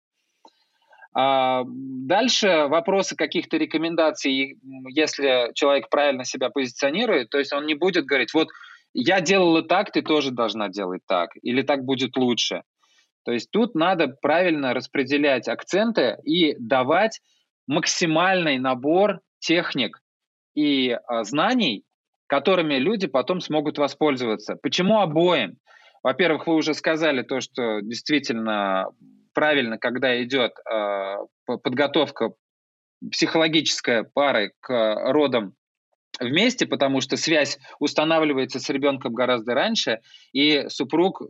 [1.17, 4.57] А дальше вопросы каких-то рекомендаций,
[4.89, 8.49] если человек правильно себя позиционирует, то есть он не будет говорить, вот
[8.93, 12.63] я делала так, ты тоже должна делать так, или так будет лучше.
[13.23, 17.21] То есть тут надо правильно распределять акценты и давать
[17.65, 20.01] максимальный набор техник
[20.53, 21.83] и а, знаний,
[22.27, 24.57] которыми люди потом смогут воспользоваться.
[24.61, 25.57] Почему обоим?
[26.03, 28.87] Во-первых, вы уже сказали то, что действительно
[29.35, 32.31] правильно, когда идет э, подготовка
[33.11, 34.69] психологическая пары к
[35.11, 35.53] родам
[36.19, 39.99] вместе, потому что связь устанавливается с ребенком гораздо раньше,
[40.33, 41.21] и супруг,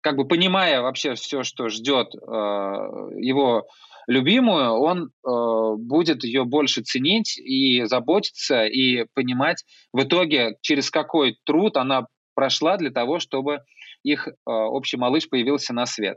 [0.00, 3.66] как бы понимая вообще все, что ждет э, его
[4.06, 11.38] любимую, он э, будет ее больше ценить и заботиться, и понимать в итоге, через какой
[11.44, 13.60] труд она прошла для того, чтобы
[14.02, 16.16] их э, общий малыш появился на свет.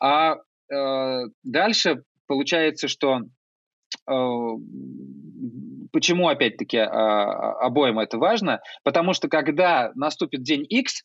[0.00, 0.36] А
[0.72, 3.20] э, дальше получается, что
[4.08, 4.48] э,
[5.92, 8.60] почему опять-таки э, обоим это важно?
[8.82, 11.04] Потому что когда наступит день X,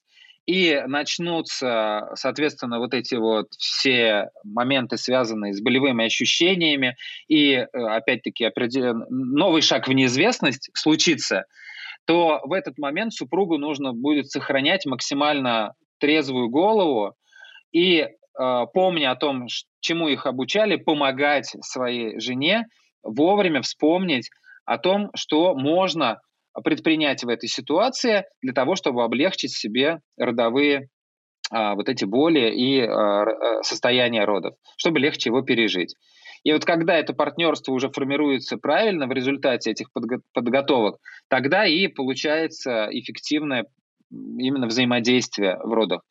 [0.49, 6.97] и начнутся, соответственно, вот эти вот все моменты, связанные с болевыми ощущениями,
[7.27, 8.49] и, э, опять-таки,
[9.11, 11.45] новый шаг в неизвестность случится,
[12.05, 17.13] то в этот момент супругу нужно будет сохранять максимально трезвую голову
[17.71, 18.07] и а,
[18.73, 19.47] помня о том,
[19.81, 22.65] чему их обучали, помогать своей жене
[23.03, 24.29] вовремя вспомнить
[24.65, 26.21] о том, что можно
[26.63, 30.89] предпринять в этой ситуации для того, чтобы облегчить себе родовые
[31.51, 35.95] а, вот эти боли и а, а состояние родов, чтобы легче его пережить.
[36.43, 40.97] И вот когда это партнерство уже формируется правильно в результате этих подго- подготовок,
[41.27, 43.65] тогда и получается эффективное
[44.11, 46.01] именно взаимодействие в родах.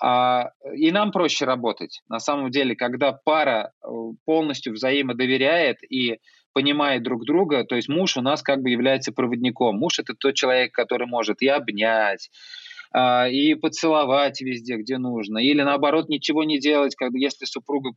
[0.00, 2.02] А, и нам проще работать.
[2.08, 3.88] На самом деле, когда пара э,
[4.24, 6.20] полностью взаимодоверяет и
[6.52, 9.76] понимает друг друга, то есть муж у нас как бы является проводником.
[9.76, 12.30] Муж это тот человек, который может и обнять,
[12.92, 17.90] а, и поцеловать везде, где нужно, или наоборот ничего не делать, когда если супруга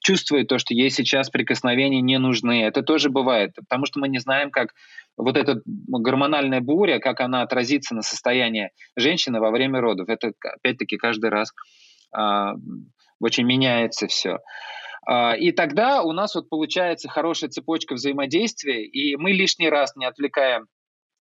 [0.00, 2.64] чувствует то, что ей сейчас прикосновения не нужны.
[2.64, 4.70] Это тоже бывает, потому что мы не знаем, как
[5.16, 10.08] вот эта гормональная буря, как она отразится на состоянии женщины во время родов.
[10.08, 11.52] Это, опять-таки, каждый раз
[13.20, 14.38] очень меняется все.
[15.38, 20.66] И тогда у нас вот получается хорошая цепочка взаимодействия, и мы лишний раз не отвлекаем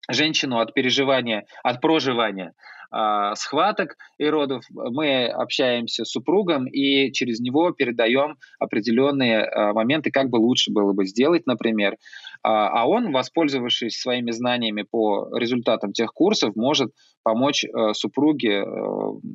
[0.09, 2.53] женщину от переживания, от проживания
[2.95, 4.63] э, схваток и родов.
[4.71, 10.93] Мы общаемся с супругом и через него передаем определенные э, моменты, как бы лучше было
[10.93, 11.97] бы сделать, например.
[12.43, 16.91] А, а он, воспользовавшись своими знаниями по результатам тех курсов, может
[17.23, 18.65] помочь э, супруге э,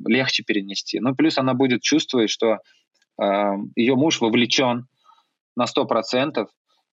[0.07, 0.99] легче перенести.
[0.99, 2.59] Ну, плюс она будет чувствовать, что
[3.21, 4.87] э, ее муж вовлечен
[5.55, 6.47] на 100%,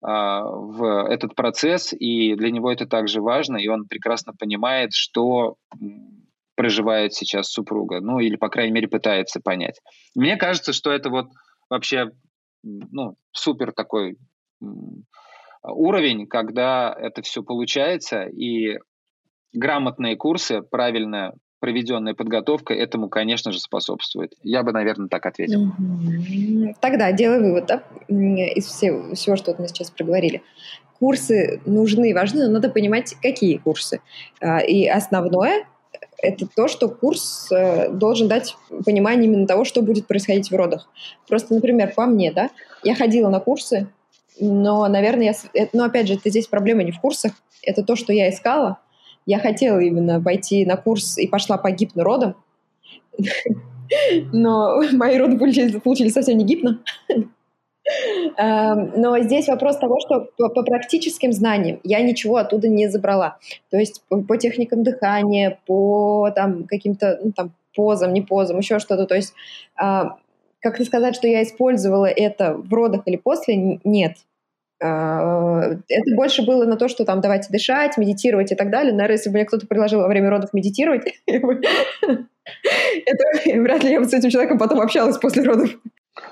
[0.08, 5.56] а, в этот процесс, и для него это также важно, и он прекрасно понимает, что
[6.56, 9.82] проживает сейчас супруга, ну или, по крайней мере, пытается понять.
[10.16, 11.28] Мне кажется, что это вот
[11.70, 12.12] вообще
[12.64, 14.18] ну, супер такой
[15.64, 18.78] уровень, когда это все получается, и
[19.54, 24.34] грамотные курсы, правильно проведенная подготовка этому, конечно же, способствует.
[24.44, 25.72] Я бы, наверное, так ответил.
[26.80, 30.44] Тогда делай вывод да, из всего, всего, что мы сейчас проговорили.
[31.00, 34.02] Курсы нужны важны, но надо понимать, какие курсы.
[34.42, 35.68] А, и основное–
[36.18, 40.90] это то, что курс э, должен дать понимание именно того, что будет происходить в родах.
[41.28, 42.50] Просто, например, по мне, да,
[42.84, 43.88] я ходила на курсы,
[44.40, 45.70] но, наверное, я...
[45.74, 48.80] Но, опять же, это здесь проблема не в курсах, это то, что я искала,
[49.26, 52.36] я хотела именно пойти на курс и пошла по гипнородам,
[54.34, 56.82] но мои роды получились, получились совсем не гипно.
[58.38, 63.38] Эм, но здесь вопрос того, что по, практическим знаниям я ничего оттуда не забрала.
[63.70, 69.06] То есть по, техникам дыхания, по там, каким-то ну, там, позам, не позам, еще что-то.
[69.06, 69.34] То есть
[69.82, 70.04] э,
[70.62, 74.18] как-то сказать, что я использовала это в родах или после, нет.
[74.84, 78.92] А, это больше было на то, что там давайте дышать, медитировать и так далее.
[78.92, 81.46] Наверное, если бы мне кто-то предложил во время родов медитировать, это
[83.46, 85.70] вряд ли я бы с этим человеком потом общалась после родов.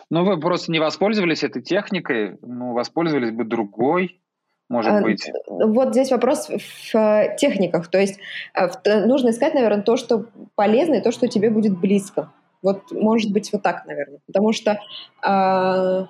[0.09, 4.21] Ну, вы просто не воспользовались этой техникой, ну, воспользовались бы другой,
[4.69, 5.29] может а, быть.
[5.47, 7.87] Вот здесь вопрос в э, техниках.
[7.89, 8.19] То есть
[8.53, 12.31] э, нужно искать, наверное, то, что полезно, и то, что тебе будет близко.
[12.61, 14.19] Вот, может быть, вот так, наверное.
[14.25, 14.79] Потому что
[15.21, 16.07] а,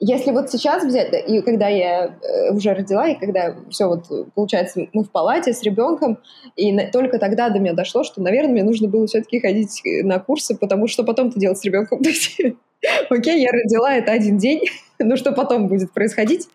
[0.00, 4.86] если вот сейчас взять, и когда я э, уже родила, и когда все вот, получается,
[4.92, 6.18] мы в палате с ребенком,
[6.54, 10.20] и на, только тогда до меня дошло, что, наверное, мне нужно было все-таки ходить на
[10.20, 12.00] курсы, потому что потом-то делать с ребенком.
[13.10, 14.66] Окей, я родила, это один день,
[15.00, 16.48] но что потом будет происходить?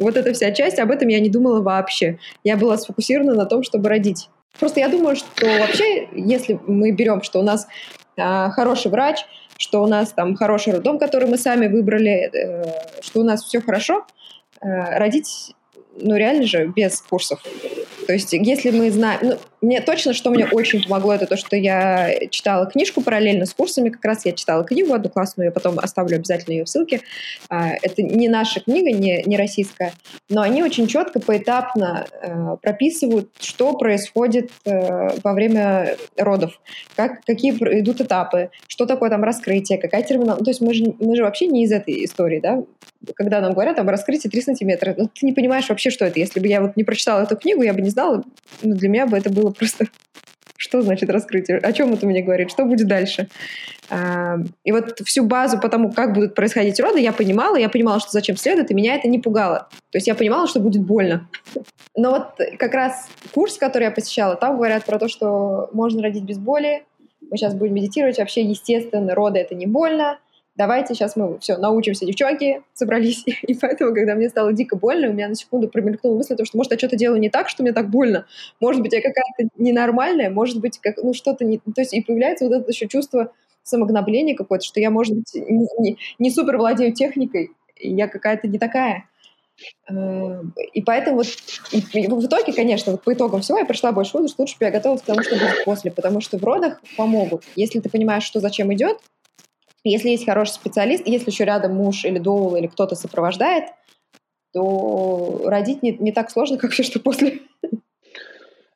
[0.00, 2.18] Вот эта вся часть, об этом я не думала вообще.
[2.42, 4.28] Я была сфокусирована на том, чтобы родить.
[4.58, 7.68] Просто я думаю, что вообще, если мы берем, что у нас
[8.18, 9.24] а, хороший врач,
[9.62, 13.60] что у нас там хороший роддом, который мы сами выбрали, э, что у нас все
[13.60, 14.04] хорошо,
[14.60, 15.54] э, родить
[16.00, 17.42] ну, реально же без курсов.
[18.06, 19.20] То есть, если мы знаем...
[19.22, 23.54] Ну, мне точно, что мне очень помогло, это то, что я читала книжку параллельно с
[23.54, 23.90] курсами.
[23.90, 27.02] Как раз я читала книгу одну классную, я потом оставлю обязательно ее в ссылке.
[27.48, 29.92] А, это не наша книга, не, не российская,
[30.28, 36.60] но они очень четко, поэтапно э, прописывают, что происходит э, во время родов,
[36.96, 40.44] как, какие идут этапы, что такое там раскрытие, какая терминология.
[40.44, 42.64] То есть мы же, мы же вообще не из этой истории, да?
[43.14, 46.18] Когда нам говорят там раскрытие 3 сантиметра, ну, ты не понимаешь вообще, что это.
[46.18, 48.24] Если бы я вот не прочитала эту книгу, я бы не знала.
[48.62, 49.86] Ну, для меня бы это было просто...
[50.56, 51.58] Что значит раскрытие?
[51.58, 52.50] О чем это мне говорит?
[52.50, 53.28] Что будет дальше?
[53.90, 57.98] А, и вот всю базу по тому, как будут происходить роды, я понимала, я понимала,
[57.98, 59.68] что зачем следует, и меня это не пугало.
[59.90, 61.28] То есть я понимала, что будет больно.
[61.96, 66.22] Но вот как раз курс, который я посещала, там говорят про то, что можно родить
[66.22, 66.84] без боли,
[67.30, 70.18] мы сейчас будем медитировать, вообще естественно, роды это не больно,
[70.56, 73.24] давайте сейчас мы все научимся, девчонки собрались.
[73.42, 76.72] И поэтому, когда мне стало дико больно, у меня на секунду промелькнула мысль, что, может,
[76.72, 78.26] я что-то делаю не так, что мне так больно.
[78.60, 81.58] Может быть, я какая-то ненормальная, может быть, как, ну, что-то не...
[81.58, 85.66] То есть и появляется вот это еще чувство самогнобления какое-то, что я, может быть, не,
[85.78, 89.04] не, не супер владею техникой, я какая-то не такая.
[89.88, 91.26] Э, и поэтому вот
[91.72, 94.64] и в итоге, конечно, вот по итогам всего я пришла больше выводу, что лучше бы
[94.64, 97.44] я готовилась к тому, что будет после, потому что в родах помогут.
[97.56, 98.98] Если ты понимаешь, что зачем идет,
[99.84, 103.64] если есть хороший специалист, если еще рядом муж или доул или кто-то сопровождает,
[104.52, 107.40] то родить не, не так сложно, как все, что после.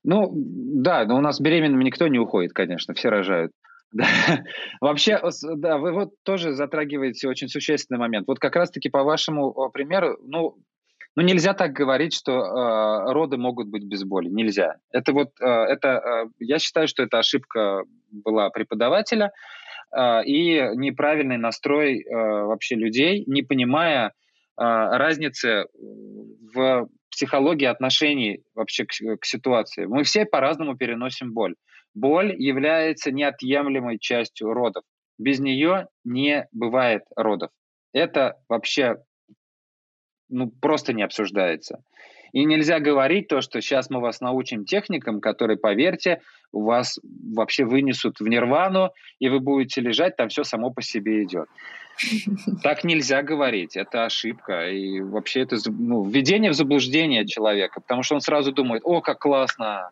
[0.04, 3.52] Ну, да, но у нас беременными никто не уходит, конечно, все рожают.
[3.92, 4.04] Да.
[4.80, 5.20] Вообще,
[5.56, 8.26] да, вы вот тоже затрагиваете очень существенный момент.
[8.28, 10.56] Вот как раз-таки по вашему примеру, ну,
[11.16, 14.28] ну нельзя так говорить, что э, роды могут быть без боли.
[14.28, 14.76] Нельзя.
[14.92, 19.32] Это вот, э, это, э, я считаю, что это ошибка была преподавателя.
[19.92, 24.12] А, и неправильный настрой а, вообще людей, не понимая
[24.56, 25.66] а, разницы
[26.54, 29.86] в психология отношений вообще к, к ситуации.
[29.86, 31.54] Мы все по-разному переносим боль.
[31.94, 34.84] Боль является неотъемлемой частью родов.
[35.18, 37.50] Без нее не бывает родов.
[37.94, 38.96] Это вообще
[40.28, 41.82] ну, просто не обсуждается.
[42.36, 46.20] И нельзя говорить то, что сейчас мы вас научим техникам, которые, поверьте,
[46.52, 47.00] у вас
[47.32, 51.48] вообще вынесут в нирвану, и вы будете лежать, там все само по себе идет.
[52.62, 54.68] Так нельзя говорить, это ошибка.
[54.68, 59.18] И вообще это ну, введение в заблуждение человека, потому что он сразу думает, о, как
[59.18, 59.88] классно,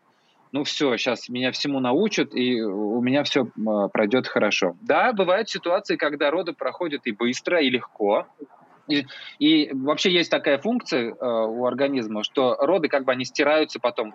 [0.52, 3.46] ну все, сейчас меня всему научат, и у меня все
[3.90, 4.76] пройдет хорошо.
[4.82, 8.26] Да, бывают ситуации, когда роды проходят и быстро, и легко,
[8.88, 9.06] и,
[9.38, 14.14] и вообще есть такая функция э, у организма, что роды как бы они стираются потом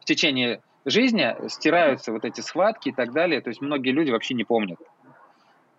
[0.00, 3.40] в течение жизни, стираются вот эти схватки и так далее.
[3.40, 4.78] То есть многие люди вообще не помнят.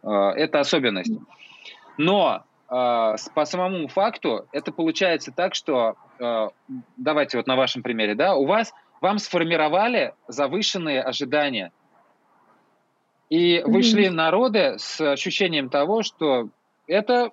[0.03, 1.13] Э, это особенность.
[1.97, 6.47] Но э, по самому факту это получается так, что э,
[6.97, 11.71] давайте вот на вашем примере, да, у вас вам сформировали завышенные ожидания.
[13.29, 16.49] И вы шли на роды с ощущением того, что
[16.87, 17.31] это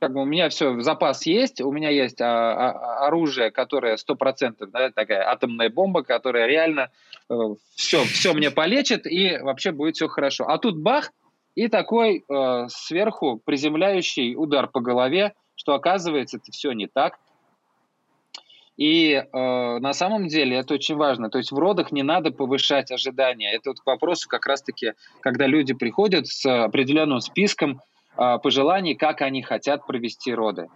[0.00, 4.66] как бы у меня все, запас есть, у меня есть а, а, оружие, которое стопроцентно,
[4.66, 6.90] да, такая атомная бомба, которая реально
[7.28, 7.34] э,
[7.74, 10.48] все, все мне полечит и вообще будет все хорошо.
[10.48, 11.10] А тут бах,
[11.54, 17.18] и такой э, сверху приземляющий удар по голове, что оказывается это все не так.
[18.76, 21.30] И э, на самом деле это очень важно.
[21.30, 23.52] То есть в родах не надо повышать ожидания.
[23.52, 27.80] Это вот к вопросу как раз-таки, когда люди приходят с определенным списком
[28.16, 30.68] пожеланий, как они хотят провести роды.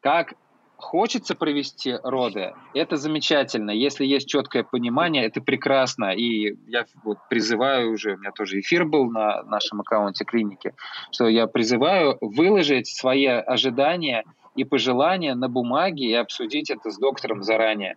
[0.00, 0.34] Как
[0.76, 3.72] хочется провести роды, это замечательно.
[3.72, 6.12] Если есть четкое понимание, это прекрасно.
[6.14, 10.74] И я вот призываю уже, у меня тоже эфир был на нашем аккаунте клиники,
[11.10, 14.24] что я призываю выложить свои ожидания–
[14.58, 17.96] и пожелания на бумаге и обсудить это с доктором заранее.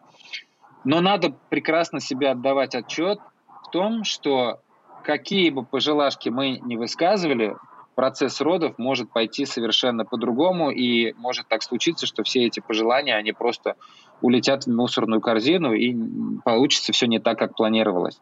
[0.83, 3.19] Но надо прекрасно себе отдавать отчет
[3.63, 4.61] в том, что
[5.03, 7.55] какие бы пожелашки мы не высказывали,
[7.95, 13.31] процесс родов может пойти совершенно по-другому, и может так случиться, что все эти пожелания, они
[13.31, 13.75] просто
[14.21, 15.95] улетят в мусорную корзину, и
[16.43, 18.19] получится все не так, как планировалось.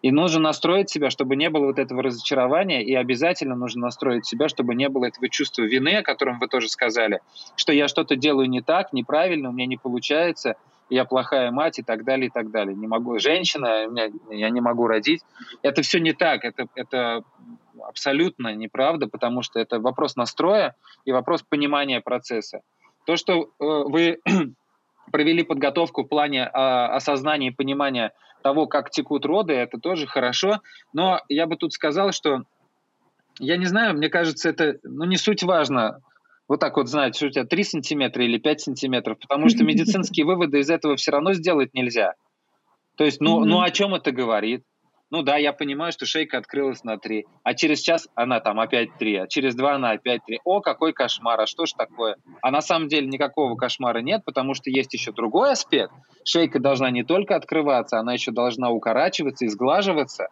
[0.00, 4.48] И нужно настроить себя, чтобы не было вот этого разочарования, и обязательно нужно настроить себя,
[4.48, 7.20] чтобы не было этого чувства вины, о котором вы тоже сказали,
[7.54, 10.56] что я что-то делаю не так, неправильно, у меня не получается,
[10.92, 12.76] я плохая мать и так далее, и так далее.
[12.76, 13.88] Не могу, женщина,
[14.30, 15.22] я не могу родить.
[15.62, 17.22] Это все не так, это, это
[17.82, 20.74] абсолютно неправда, потому что это вопрос настроя
[21.06, 22.60] и вопрос понимания процесса.
[23.06, 24.18] То, что э, вы
[25.12, 28.12] провели подготовку в плане э, осознания и понимания
[28.42, 30.60] того, как текут роды, это тоже хорошо.
[30.92, 32.42] Но я бы тут сказал, что
[33.38, 36.02] я не знаю, мне кажется, это ну, не суть важно,
[36.52, 40.26] вот так вот знать, что у тебя 3 сантиметра или 5 сантиметров, потому что медицинские
[40.26, 42.12] выводы из этого все равно сделать нельзя.
[42.98, 44.62] То есть, ну, ну о чем это говорит?
[45.10, 48.90] Ну да, я понимаю, что шейка открылась на 3, а через час она там опять
[48.98, 50.40] 3, а через 2 она опять 3.
[50.44, 52.16] О, какой кошмар, а что ж такое?
[52.42, 55.94] А на самом деле никакого кошмара нет, потому что есть еще другой аспект.
[56.24, 60.28] Шейка должна не только открываться, она еще должна укорачиваться и сглаживаться.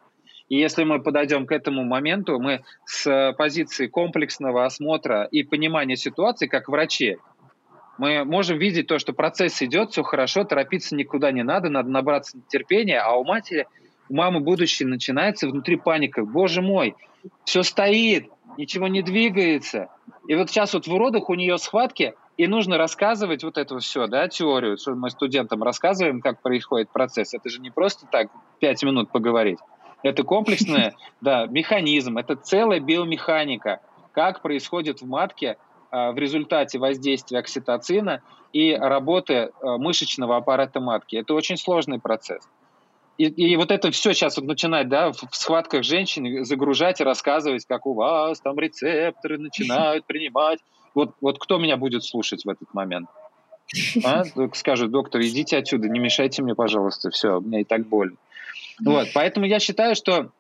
[0.51, 6.47] И если мы подойдем к этому моменту, мы с позиции комплексного осмотра и понимания ситуации,
[6.47, 7.17] как врачи,
[7.97, 12.39] мы можем видеть то, что процесс идет, все хорошо, торопиться никуда не надо, надо набраться
[12.49, 13.67] терпения, а у матери–
[14.11, 16.25] у мамы будущее начинается внутри паника.
[16.25, 16.97] Боже мой,
[17.45, 18.29] все стоит,
[18.59, 19.89] ничего не двигается.
[20.27, 24.09] И вот сейчас вот в родах у нее схватки, и нужно рассказывать вот это все,
[24.09, 27.35] да, теорию, что мы студентам рассказываем, как происходит процесс.
[27.35, 28.29] Это же не просто так
[28.59, 29.59] пять минут поговорить.
[30.03, 33.81] Это комплексный, да, механизм, это целая биомеханика,
[34.13, 35.57] как происходит в матке
[35.91, 38.23] а, в результате воздействия окситоцина
[38.53, 41.17] и работы а, мышечного аппарата матки.
[41.17, 42.49] Это очень сложный процесс.
[43.19, 47.05] И, и вот это все сейчас вот начинать, да, в, в схватках женщин загружать и
[47.05, 50.61] рассказывать, как у вас там рецепторы начинают принимать.
[50.95, 53.09] Вот, вот кто меня будет слушать в этот момент?
[54.05, 54.25] А?
[54.55, 58.17] Скажет, доктор, идите отсюда, не мешайте мне, пожалуйста, все, у меня и так больно.
[58.85, 60.33] Вот, поэтому я считаю, что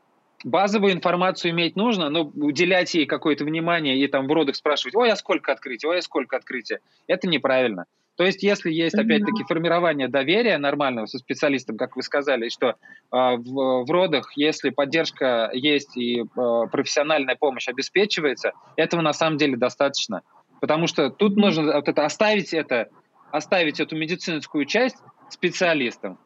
[0.44, 5.10] базовую информацию иметь нужно, но уделять ей какое-то внимание и там в родах спрашивать, ой,
[5.10, 7.84] а сколько открытия, ой, а сколько открытия, это неправильно.
[8.16, 12.74] То есть, если есть, опять-таки, формирование доверия нормального со специалистом, как вы сказали, что э,
[13.10, 16.24] в, в родах, если поддержка есть и э,
[16.70, 20.20] профессиональная помощь обеспечивается, этого на самом деле достаточно.
[20.60, 22.90] Потому что тут нужно вот это, оставить это,
[23.30, 24.96] оставить эту медицинскую часть
[25.28, 26.18] специалистам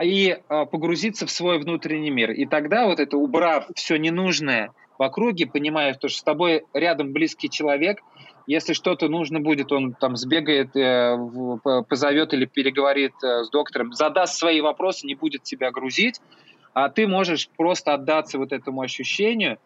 [0.00, 2.30] и э, погрузиться в свой внутренний мир.
[2.30, 7.50] И тогда вот это, убрав все ненужное в округе, понимая, что с тобой рядом близкий
[7.50, 7.98] человек–
[8.46, 11.18] Если что-то нужно будет, он там сбегает, э,
[11.88, 16.20] позовет или переговорит э, с доктором, задаст свои вопросы, не будет тебя грузить,
[16.72, 19.58] а ты можешь просто отдаться вот этому ощущению,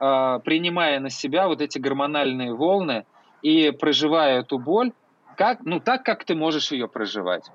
[0.00, 3.04] э, принимая на себя вот эти гормональные волны
[3.42, 4.92] и проживая эту боль,
[5.36, 7.50] как, ну, так, как ты можешь ее проживать.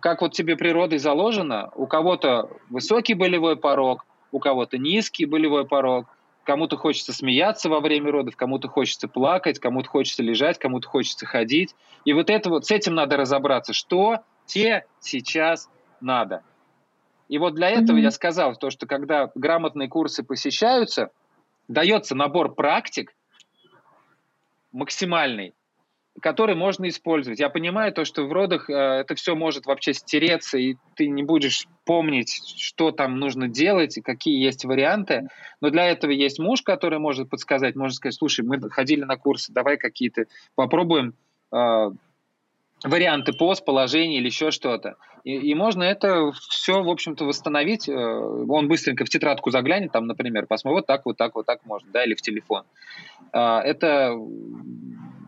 [0.00, 6.06] Как вот тебе природой заложено, у кого-то высокий болевой порог, у кого-то низкий болевой порог,
[6.44, 11.74] кому-то хочется смеяться во время родов, кому-то хочется плакать, кому-то хочется лежать, кому-то хочется ходить.
[12.04, 15.68] И вот это вот с этим надо разобраться, что тебе сейчас
[16.00, 16.42] надо.
[17.28, 18.02] И вот для этого mm-hmm.
[18.02, 21.10] я сказал то, что когда грамотные курсы посещаются,
[21.68, 23.14] дается набор практик
[24.72, 25.54] максимальный,
[26.20, 27.40] который можно использовать.
[27.40, 31.22] Я понимаю то, что в родах э, это все может вообще стереться, и ты не
[31.22, 35.28] будешь помнить, что там нужно делать, и какие есть варианты.
[35.60, 39.52] Но для этого есть муж, который может подсказать, может сказать, слушай, мы ходили на курсы,
[39.52, 41.14] давай какие-то попробуем
[41.50, 41.90] э,
[42.84, 44.96] варианты пост, положений или еще что-то.
[45.24, 47.88] И, и можно это все, в общем-то, восстановить.
[47.88, 51.64] Э, он быстренько в тетрадку заглянет, там, например, посмотрит, вот так, вот так, вот так
[51.64, 52.64] можно, да, или в телефон.
[53.32, 54.14] Э, это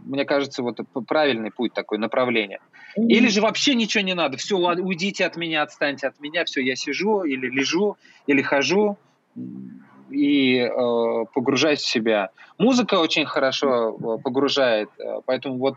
[0.05, 0.79] мне кажется, вот
[1.09, 2.61] правильный путь такой, направление.
[2.97, 6.77] Или же вообще ничего не надо, все, уйдите от меня, отстаньте от меня, все, я
[6.77, 7.97] сижу или лежу,
[8.27, 8.97] или хожу
[10.11, 12.31] и э, погружаюсь в себя.
[12.59, 15.77] Музыка очень хорошо э, погружает, э, поэтому вот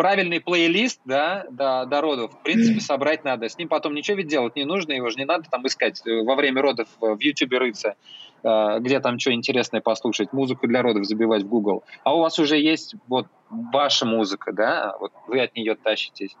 [0.00, 3.50] правильный плейлист, да, до, до родов, в принципе, собрать надо.
[3.50, 6.22] С ним потом ничего ведь делать не нужно, его же не надо там искать э,
[6.22, 7.96] во время родов в Ютубе рыться.
[8.42, 11.84] Э, где там что интересное послушать, музыку для родов забивать в Google.
[12.02, 16.34] А у вас уже есть вот ваша музыка, да, вот вы от нее тащитесь.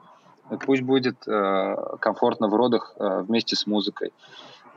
[0.64, 4.12] Пусть будет э, комфортно в родах э, вместе с музыкой.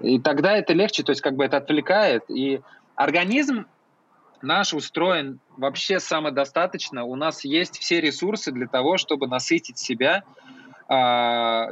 [0.01, 2.29] И тогда это легче, то есть как бы это отвлекает.
[2.29, 2.59] И
[2.95, 3.65] организм
[4.43, 7.05] наш устроен вообще самодостаточно.
[7.05, 10.23] У нас есть все ресурсы для того, чтобы насытить себя
[10.89, 10.93] э,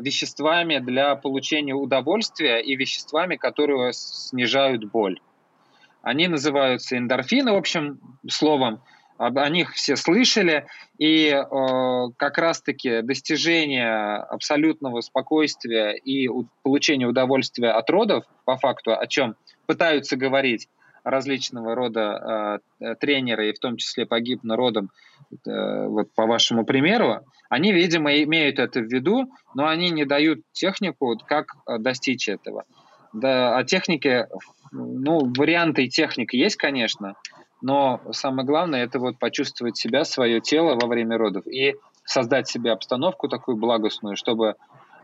[0.01, 5.19] веществами для получения удовольствия и веществами, которые снижают боль.
[6.01, 8.81] Они называются эндорфины, в общем, словом.
[9.17, 10.65] О них все слышали.
[10.97, 11.43] И э,
[12.17, 16.27] как раз-таки достижение абсолютного спокойствия и
[16.63, 19.35] получение удовольствия от родов, по факту, о чем
[19.67, 20.69] пытаются говорить
[21.03, 24.91] различного рода э, тренеры, и в том числе погиб народом,
[25.45, 30.41] э, вот по вашему примеру, они, видимо, имеют это в виду, но они не дают
[30.51, 32.65] технику, как э, достичь этого.
[33.13, 34.27] Да, о технике
[34.71, 37.15] ну, варианты техник есть, конечно,
[37.61, 41.75] но самое главное это вот почувствовать себя, свое тело во время родов и
[42.05, 44.55] создать себе обстановку такую благостную, чтобы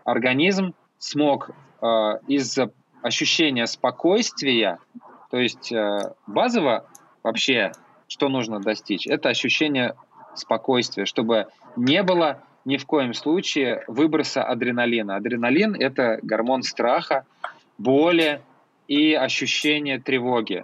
[0.05, 1.85] организм смог э,
[2.27, 2.71] из-за
[3.03, 4.79] ощущения спокойствия,
[5.30, 6.86] то есть э, базово
[7.23, 7.71] вообще,
[8.07, 9.95] что нужно достичь, это ощущение
[10.36, 15.15] спокойствия, чтобы не было ни в коем случае выброса адреналина.
[15.15, 17.25] Адреналин– это гормон страха,
[17.78, 18.41] боли,
[18.88, 20.63] и ощущение тревоги.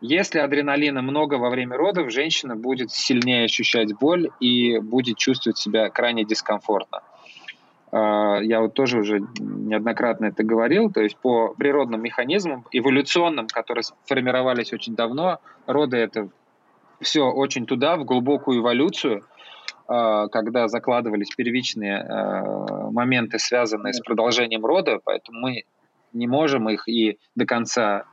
[0.00, 5.88] Если адреналина много во время родов, женщина будет сильнее ощущать боль и будет чувствовать себя
[5.88, 7.00] крайне дискомфортно.
[7.96, 13.84] А, я вот тоже уже неоднократно это говорил, то есть по природным механизмам, эволюционным, которые
[13.84, 16.28] сформировались очень давно, роды это
[17.00, 19.24] все очень туда, в глубокую эволюцию,
[19.88, 25.62] а, когда закладывались первичные а, моменты, связанные с продолжением рода, поэтому мы
[26.12, 28.04] не можем их и до конца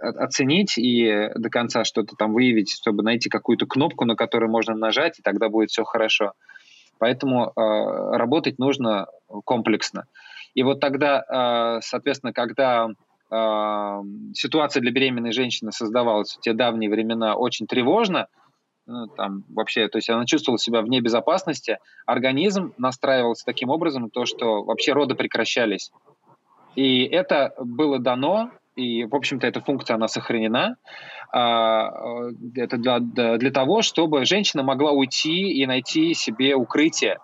[0.00, 5.18] оценить и до конца что-то там выявить, чтобы найти какую-то кнопку, на которую можно нажать,
[5.18, 6.32] и тогда будет все хорошо.
[6.98, 9.06] Поэтому э, работать нужно
[9.44, 10.06] комплексно.
[10.54, 11.24] И вот тогда,
[11.76, 14.02] э, соответственно, когда э,
[14.34, 18.28] ситуация для беременной женщины создавалась в те давние времена очень тревожно,
[18.86, 24.26] ну, там вообще, то есть она чувствовала себя вне безопасности, организм настраивался таким образом, то,
[24.26, 25.90] что вообще роды прекращались.
[26.76, 30.76] И это было дано, и, в общем-то, эта функция, она сохранена.
[31.32, 31.90] А,
[32.56, 37.18] это для, для того, чтобы женщина могла уйти и найти себе укрытие,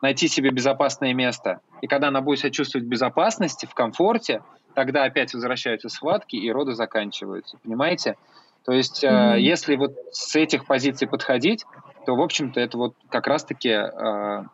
[0.00, 1.60] найти себе безопасное место.
[1.80, 4.42] И когда она будет себя чувствовать в безопасности, в комфорте,
[4.74, 7.58] тогда опять возвращаются схватки, и роды заканчиваются.
[7.62, 8.16] Понимаете?
[8.64, 9.40] То есть, mm-hmm.
[9.40, 11.64] если вот с этих позиций подходить,
[12.06, 14.46] то, в общем-то, это вот как раз-таки а,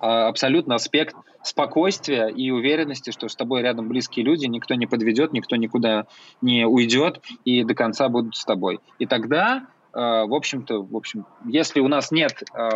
[0.00, 5.56] абсолютно аспект спокойствия и уверенности, что с тобой рядом близкие люди, никто не подведет, никто
[5.56, 6.06] никуда
[6.40, 8.80] не уйдет и до конца будут с тобой.
[8.98, 12.68] И тогда, э, в общем-то, в общем, если у нас нет э,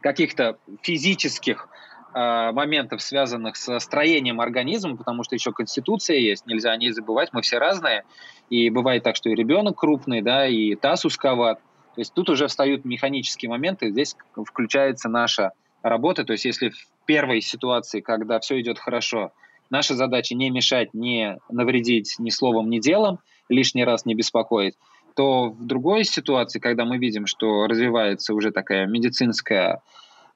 [0.00, 1.68] каких-то физических
[2.14, 7.30] э, моментов, связанных с строением организма, потому что еще конституция есть, нельзя о ней забывать,
[7.32, 8.04] мы все разные,
[8.48, 11.58] и бывает так, что и ребенок крупный, да, и таз узковат,
[11.94, 16.24] То есть тут уже встают механические моменты, здесь включается наша работа.
[16.24, 16.72] То есть если
[17.04, 19.32] первой ситуации, когда все идет хорошо,
[19.70, 24.74] наша задача не мешать, не навредить ни словом, ни делом, лишний раз не беспокоить,
[25.14, 29.80] то в другой ситуации, когда мы видим, что развивается уже такая медицинская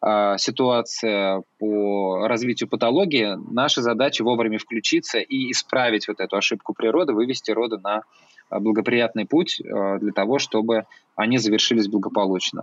[0.01, 7.12] э, ситуация по развитию патологии, наша задача вовремя включиться и исправить вот эту ошибку природы,
[7.12, 8.03] вывести роды на
[8.51, 12.62] благоприятный путь э, для того, чтобы они завершились благополучно.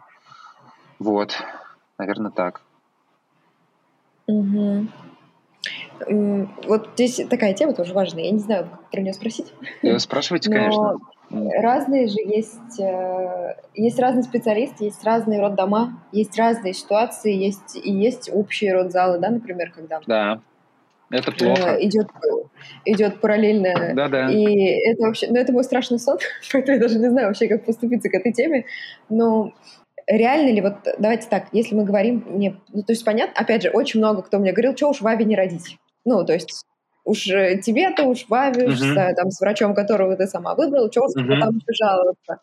[1.00, 1.38] Вот,
[1.98, 2.62] наверное, так.
[4.28, 4.88] Угу.
[6.68, 8.26] Вот здесь такая тема тоже важная.
[8.26, 9.54] Я не знаю, как про нее спросить.
[9.82, 11.00] Э, спрашивайте, Но конечно.
[11.32, 17.92] Разные же есть, э, есть разные специалисты, есть разные роддома, есть разные ситуации, есть и
[17.92, 20.42] есть общие родзалы, да, например, когда да.
[21.12, 21.78] Это плохо.
[21.80, 22.08] Идет,
[22.84, 23.94] идет параллельно.
[23.96, 24.32] Да, да.
[24.32, 24.46] И
[24.92, 26.18] это вообще, ну это мой страшный сон,
[26.52, 28.66] поэтому я даже не знаю вообще, как поступиться к этой теме.
[29.10, 29.54] Но
[30.08, 33.70] реально ли, вот давайте так, если мы говорим, не, ну, то есть понятно, опять же,
[33.70, 35.78] очень много кто мне говорил, что уж в Аве не родить.
[36.06, 36.66] Ну, то есть
[37.04, 39.14] уж э, тебе-то уж в Аве, уж uh-huh.
[39.16, 41.40] там, с врачом, которого ты сама выбрала, что уж uh-huh.
[41.40, 42.40] там жаловаться.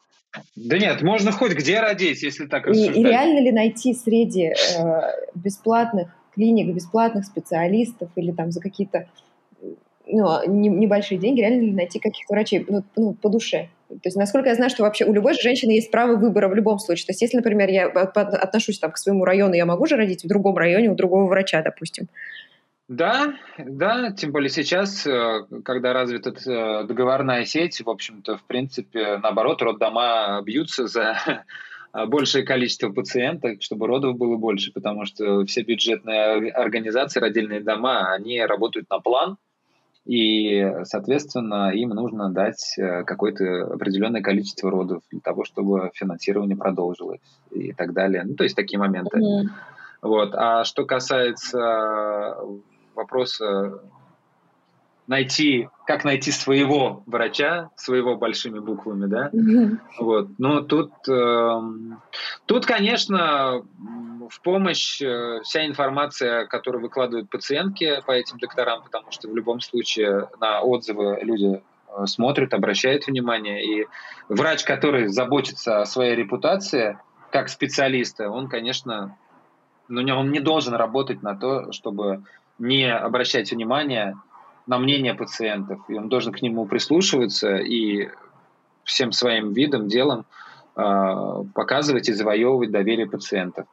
[0.57, 2.97] Да нет, можно хоть где родить, если так рассуждать.
[2.97, 4.55] И, и реально ли найти среди э,
[5.35, 9.07] бесплатных клиник, бесплатных специалистов или там за какие-то
[10.07, 13.69] ну, не, небольшие деньги реально ли найти каких-то врачей ну, ну, по душе?
[13.95, 16.79] То есть, насколько я знаю, что вообще у любой женщины есть право выбора в любом
[16.79, 17.07] случае.
[17.07, 20.29] То есть, если, например, я отношусь там, к своему району, я могу же родить в
[20.29, 22.09] другом районе у другого врача, допустим.
[22.89, 29.19] Да, да, тем более сейчас, э, когда развита э, договорная сеть, в общем-то, в принципе,
[29.23, 31.17] наоборот, роддома бьются за
[32.07, 38.41] большее количество пациентов, чтобы родов было больше, потому что все бюджетные организации, родильные дома, они
[38.45, 39.39] работают на план,
[40.05, 47.21] и, соответственно, им нужно дать э, какое-то определенное количество родов для того, чтобы финансирование продолжилось
[47.51, 48.25] и так далее.
[48.25, 49.19] Ну, то есть такие моменты.
[49.19, 49.49] Mm-hmm.
[50.03, 50.35] Вот.
[50.35, 52.37] А что касается
[52.97, 53.81] вопроса
[55.07, 59.79] найти, как найти своего врача, своего большими буквами, да, mm-hmm.
[59.99, 61.61] вот, но тут, э,
[62.47, 63.63] тут, конечно,
[64.33, 69.61] в помощь э, вся информация, которую выкладывают пациентки по этим докторам, потому что в любом
[69.61, 73.87] случае на отзывы люди э, смотрят, обращают внимание, и
[74.31, 76.99] врач, который заботится о своей репутации
[77.31, 79.19] как специалиста, он, конечно,
[79.89, 82.23] ну, он не должен работать на то, чтобы
[82.59, 84.17] не обращать внимания
[84.67, 88.09] на мнение пациентов, и он должен к нему прислушиваться и
[88.85, 90.25] всем своим видом, делом
[90.75, 93.67] э, показывать и завоевывать доверие пациентов.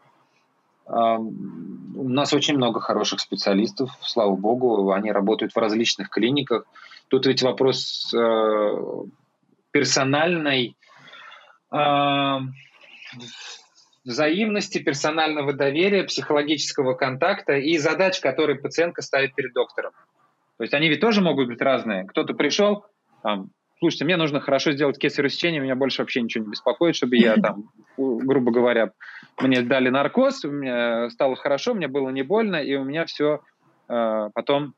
[0.89, 6.65] У нас очень много хороших специалистов, слава богу, они работают в различных клиниках.
[7.09, 8.71] Тут ведь вопрос э,
[9.71, 10.75] персональной
[11.71, 12.37] э,
[14.03, 19.91] взаимности, персонального доверия, психологического контакта и задач, которые пациентка ставит перед доктором.
[20.57, 22.05] То есть они ведь тоже могут быть разные.
[22.05, 22.85] Кто-то пришел,
[23.21, 27.17] там, слушайте, мне нужно хорошо сделать кесарево сечение, меня больше вообще ничего не беспокоит, чтобы
[27.17, 28.91] я там, грубо говоря,
[29.41, 33.41] мне дали наркоз, меня стало хорошо, мне было не больно, и у меня все
[33.87, 34.73] э, потом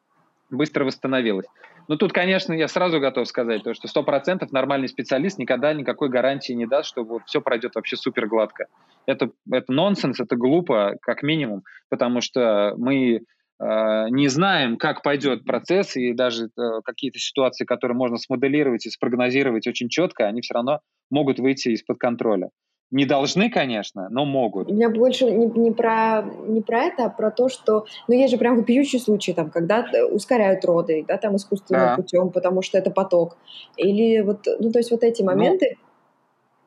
[0.50, 1.48] быстро восстановилось.
[1.88, 6.54] Но тут, конечно, я сразу готов сказать, то, что 100% нормальный специалист никогда никакой гарантии
[6.54, 8.68] не даст, что вот все пройдет вообще супер гладко.
[9.08, 13.22] Это, это нонсенс, это глупо, как минимум, потому что мы
[13.64, 19.68] не знаем, как пойдет процесс, и даже э, какие-то ситуации, которые можно смоделировать и спрогнозировать
[19.68, 20.80] очень четко, они все равно
[21.12, 22.50] могут выйти из-под контроля.
[22.92, 24.70] Не должны, конечно, но могут.
[24.70, 27.86] У меня больше не, не, про, не про это, а про то, что...
[28.10, 31.96] Ну, есть же прям вопиющие случаи, там, когда ускоряют роды, да, там, искусственным да.
[31.96, 33.38] путем, потому что это поток.
[33.78, 35.78] Или вот, ну, то есть вот эти ну, моменты...
[35.80, 35.91] Ну,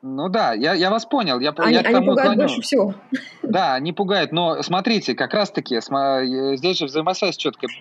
[0.07, 1.39] ну да, я, я вас понял.
[1.39, 2.41] Я, они, я к тому они пугают клоню.
[2.41, 2.93] больше всего.
[3.41, 5.79] Да, не пугают, но смотрите, как раз-таки
[6.57, 7.71] здесь же взаимосвязь четкая.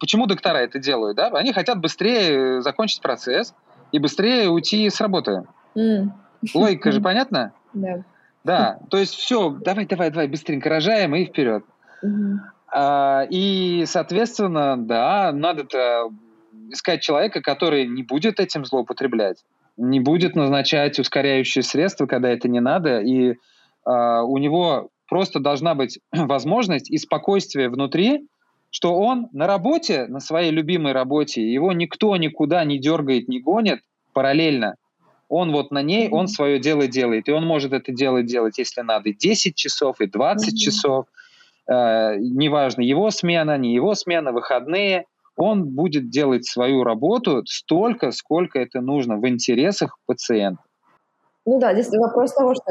[0.00, 1.16] Почему доктора это делают?
[1.16, 1.28] Да?
[1.28, 3.54] Они хотят быстрее закончить процесс
[3.92, 5.44] и быстрее уйти с работы.
[5.76, 6.08] Mm.
[6.52, 7.52] Логика же понятна?
[7.72, 8.02] Да.
[8.42, 11.64] Да, то есть все, давай, давай, давай, быстренько рожаем и вперед.
[12.72, 16.10] А, и, соответственно, да, надо-то
[16.70, 19.44] искать человека, который не будет этим злоупотреблять
[19.78, 23.36] не будет назначать ускоряющие средства, когда это не надо, и э,
[23.84, 28.26] у него просто должна быть возможность и спокойствие внутри,
[28.70, 33.80] что он на работе, на своей любимой работе, его никто никуда не дергает, не гонит
[34.12, 34.74] параллельно.
[35.30, 38.80] Он вот на ней, он свое дело делает, и он может это дело делать, если
[38.80, 40.56] надо, и 10 часов, и 20 mm-hmm.
[40.56, 41.06] часов,
[41.66, 45.04] э, неважно, его смена, не его смена, выходные–
[45.38, 50.62] он будет делать свою работу столько, сколько это нужно в интересах пациента.
[51.46, 52.64] Ну да, здесь вопрос того, что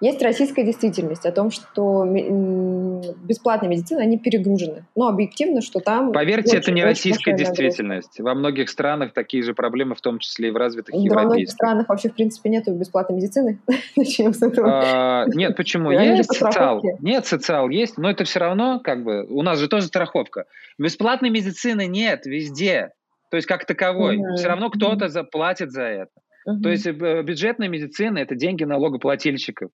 [0.00, 4.84] Есть российская действительность о том, что бесплатная медицина, они перегружены.
[4.94, 6.12] Но объективно, что там...
[6.12, 8.20] Поверьте, очень, это не российская действительность.
[8.20, 11.16] Во многих странах такие же проблемы, в том числе и в развитых да, европейских.
[11.16, 13.58] Во многих странах вообще, в принципе, нет бесплатной медицины.
[13.96, 14.70] Начнем с этого.
[14.70, 15.90] А, нет, почему?
[15.90, 16.80] Есть социал.
[17.00, 20.44] Нет, социал есть, но это все равно, как бы, у нас же тоже страховка.
[20.78, 22.92] Бесплатной медицины нет везде.
[23.30, 24.18] То есть как таковой.
[24.36, 26.10] Все равно кто-то заплатит за это.
[26.48, 26.62] Mm-hmm.
[26.62, 29.70] То есть э, бюджетная медицина– это деньги налогоплательщиков.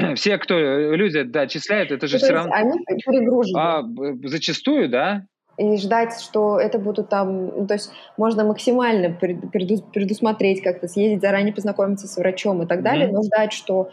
[0.16, 2.52] все, кто э, люди да, отчисляют, это же ну, все равно...
[2.54, 3.58] Они перегружены.
[3.58, 3.82] А,
[4.24, 5.24] зачастую, да.
[5.56, 7.46] И ждать, что это будут там...
[7.48, 13.08] Ну, то есть можно максимально предусмотреть как-то, съездить заранее, познакомиться с врачом и так далее,
[13.08, 13.12] mm-hmm.
[13.12, 13.90] но ждать, что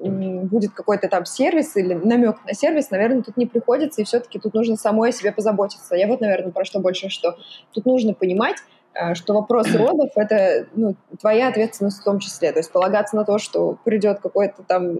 [0.00, 4.54] будет какой-то там сервис или намек на сервис, наверное, тут не приходится, и все-таки тут
[4.54, 5.94] нужно самой о себе позаботиться.
[5.94, 7.36] Я вот, наверное, про что больше, что
[7.74, 8.56] тут нужно понимать,
[9.14, 12.52] что вопрос родов— это ну, твоя ответственность в том числе.
[12.52, 14.98] То есть полагаться на то, что придет какой-то там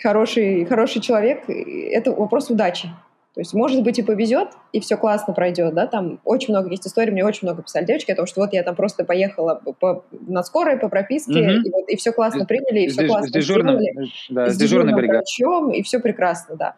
[0.00, 2.88] хороший, хороший человек, это вопрос удачи.
[3.34, 6.86] То есть, может быть, и повезет, и все классно пройдет, да, там очень много есть
[6.86, 10.04] историй, мне очень много писали девочки о том, что вот я там просто поехала по,
[10.12, 11.50] на скорой по прописке, угу.
[11.50, 14.96] и, вот, и все классно приняли, и все классно с дежурным, сделали, да, с дежурным
[14.96, 16.74] врачом, и все прекрасно, да.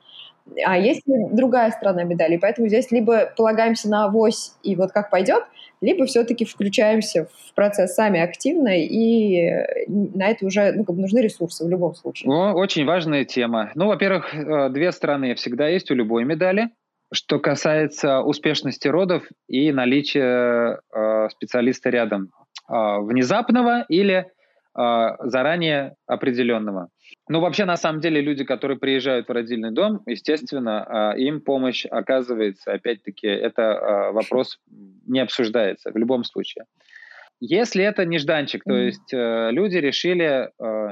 [0.65, 5.45] А есть другая сторона медали, поэтому здесь либо полагаемся на авось, и вот как пойдет,
[5.81, 9.51] либо все-таки включаемся в процесс сами активно, и
[9.89, 12.31] на это уже ну, как бы нужны ресурсы в любом случае.
[12.33, 13.71] О, очень важная тема.
[13.75, 16.71] Ну, во-первых, э, две стороны всегда есть у любой медали.
[17.13, 22.31] Что касается успешности родов и наличия э, специалиста рядом,
[22.69, 24.25] э, внезапного или э,
[24.75, 26.89] заранее определенного.
[27.29, 31.87] Ну, вообще, на самом деле, люди, которые приезжают в родильный дом, естественно, а, им помощь
[31.87, 32.73] оказывается.
[32.73, 34.59] Опять-таки, это а, вопрос
[35.07, 36.65] не обсуждается в любом случае.
[37.41, 40.89] Если это нежданчик, то есть э, люди решили э,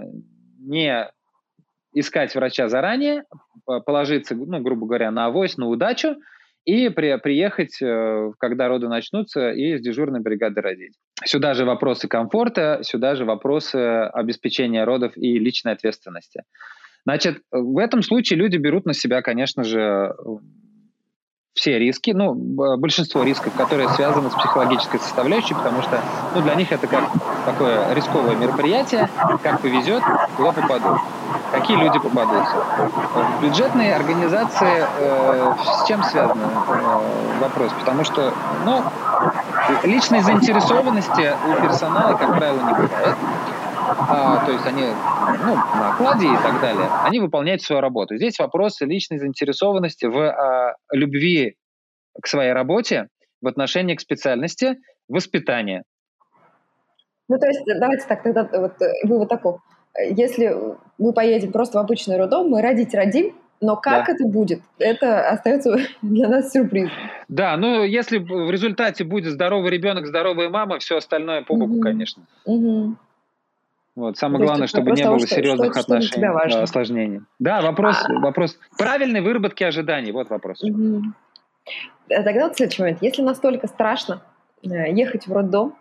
[0.59, 1.09] не
[1.95, 3.24] искать врача заранее,
[3.64, 6.16] положиться, ну, грубо говоря, на авось, на удачу,
[6.64, 10.95] и при, приехать, э, когда роды начнутся, и с дежурной бригады родить.
[11.24, 16.42] Сюда же вопросы комфорта, сюда же вопросы обеспечения родов и личной ответственности.
[17.04, 20.14] Значит, в этом случае люди берут на себя, конечно же,
[21.54, 26.00] все риски, ну, большинство рисков, которые связаны с психологической составляющей, потому что
[26.34, 27.04] ну, для них это как
[27.44, 29.08] такое рисковое мероприятие,
[29.42, 30.02] как повезет,
[30.36, 30.98] куда попадут,
[31.52, 32.56] какие люди попадутся.
[33.42, 37.72] Бюджетные организации, э, с чем связан э, вопрос?
[37.78, 38.32] Потому что,
[38.64, 38.82] ну,
[39.84, 43.16] личной заинтересованности у персонала, как правило, не бывает
[43.84, 48.16] а, то есть они ну, на окладе и так далее, они выполняют свою работу.
[48.16, 51.56] Здесь вопрос личной заинтересованности в а, любви
[52.20, 53.08] к своей работе,
[53.40, 54.76] в отношении к специальности,
[55.08, 55.82] воспитания.
[57.28, 59.58] Ну, то есть, давайте так, тогда вот вывод такой.
[60.10, 60.54] Если
[60.98, 64.12] мы поедем просто в обычный роддом, мы родить родим, но как да.
[64.12, 66.92] это будет, это остается для нас сюрпризом.
[67.28, 71.80] Да, ну если в результате будет здоровый ребенок, здоровая мама, все остальное по боку, угу.
[71.80, 72.24] конечно.
[72.44, 72.96] Угу.
[73.94, 74.16] Вот.
[74.18, 77.20] Самое То главное, чтобы не того, было серьезных что, отношений, что осложнений.
[77.38, 78.12] Да, вопрос, а...
[78.20, 80.12] вопрос правильной выработки ожиданий.
[80.12, 80.62] Вот вопрос.
[80.62, 81.02] Угу.
[82.08, 83.02] Тогда вот следующий момент.
[83.02, 84.22] Если настолько страшно
[84.62, 85.76] э, ехать в роддом,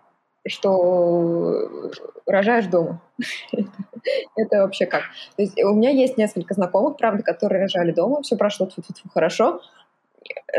[0.47, 1.91] что
[2.25, 3.01] рожаешь дома.
[4.35, 5.03] Это вообще как?
[5.35, 8.69] То есть у меня есть несколько знакомых, правда, которые рожали дома, все прошло
[9.13, 9.61] хорошо,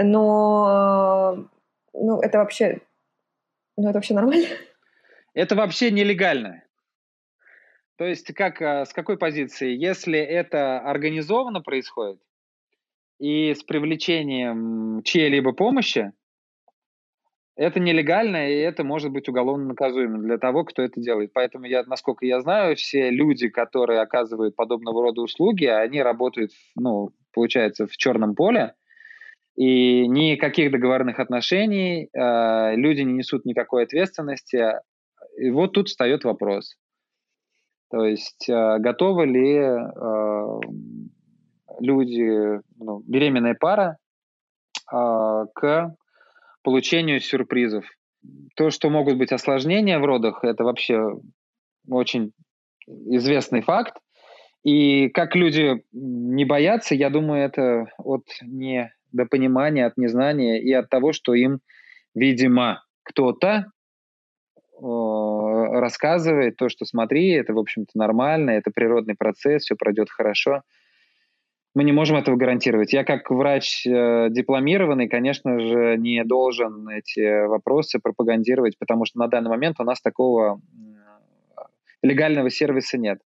[0.00, 1.48] но
[1.92, 2.80] ну, это вообще,
[3.76, 4.48] ну, это вообще нормально?
[5.34, 6.62] Это вообще нелегально.
[7.96, 9.74] То есть как, а, с какой позиции?
[9.74, 12.20] Если это организованно происходит
[13.18, 16.12] и с привлечением чьей-либо помощи,
[17.56, 21.32] это нелегально, и это может быть уголовно наказуемо для того, кто это делает.
[21.32, 27.10] Поэтому, я, насколько я знаю, все люди, которые оказывают подобного рода услуги, они работают, ну,
[27.32, 28.74] получается, в черном поле,
[29.54, 34.80] и никаких договорных отношений, э, люди не несут никакой ответственности.
[35.36, 36.76] И вот тут встает вопрос.
[37.90, 40.60] То есть э, готовы ли э,
[41.80, 43.98] люди, ну, беременная пара
[44.90, 45.94] э, к
[46.62, 47.84] получению сюрпризов.
[48.56, 51.16] То, что могут быть осложнения в родах, это вообще
[51.88, 52.32] очень
[52.86, 53.96] известный факт.
[54.64, 61.12] И как люди не боятся, я думаю, это от недопонимания, от незнания и от того,
[61.12, 61.60] что им,
[62.14, 63.66] видимо, кто-то
[64.80, 70.62] рассказывает то, что смотри, это, в общем-то, нормально, это природный процесс, все пройдет хорошо.
[71.74, 72.92] Мы не можем этого гарантировать.
[72.92, 79.28] Я как врач э, дипломированный, конечно же, не должен эти вопросы пропагандировать, потому что на
[79.28, 80.60] данный момент у нас такого
[82.02, 83.20] легального сервиса нет.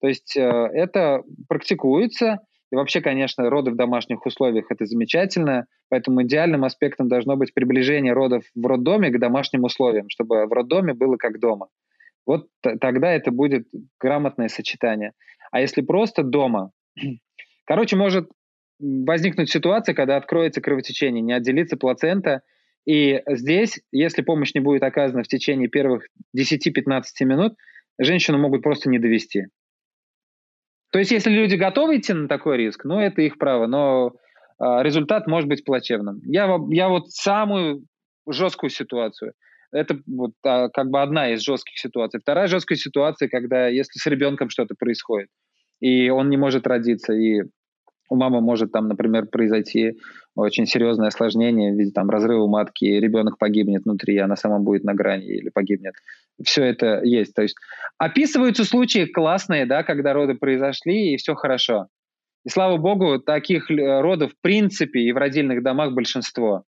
[0.00, 2.40] То есть э, это практикуется,
[2.72, 8.14] и вообще, конечно, роды в домашних условиях– это замечательно, поэтому идеальным аспектом должно быть приближение
[8.14, 11.68] родов в роддоме к домашним условиям, чтобы в роддоме было как дома.
[12.26, 12.48] Вот
[12.80, 13.68] тогда это будет
[14.00, 15.12] грамотное сочетание.
[15.50, 16.70] А если просто дома,
[17.64, 18.28] короче, может
[18.78, 22.42] возникнуть ситуация, когда откроется кровотечение, не отделится плацента,
[22.84, 26.06] и здесь, если помощь не будет оказана в течение первых
[26.36, 27.54] 10-15 минут,
[27.98, 29.46] женщину могут просто не довести.
[30.90, 34.12] То есть, если люди готовы идти на такой риск, ну, это их право, но
[34.58, 36.20] э, результат может быть плачевным.
[36.24, 37.86] Я, я вот самую
[38.28, 39.32] жесткую ситуацию,
[39.72, 42.20] это вот а, как бы одна из жестких ситуаций.
[42.20, 45.28] Вторая жесткая ситуация, когда если с ребенком что-то происходит,
[45.82, 47.42] и он не может родиться, и
[48.08, 49.98] у мамы может там, например, произойти
[50.36, 54.84] очень серьезное осложнение в виде там разрыва матки, и ребенок погибнет внутри, она сама будет
[54.84, 55.94] на грани или погибнет.
[56.40, 57.34] Все это есть.
[57.34, 57.56] То есть
[57.98, 61.88] описываются случаи классные, да, когда роды произошли, и все хорошо.
[62.44, 66.62] И слава богу, таких родов в принципе и в родильных домах большинство.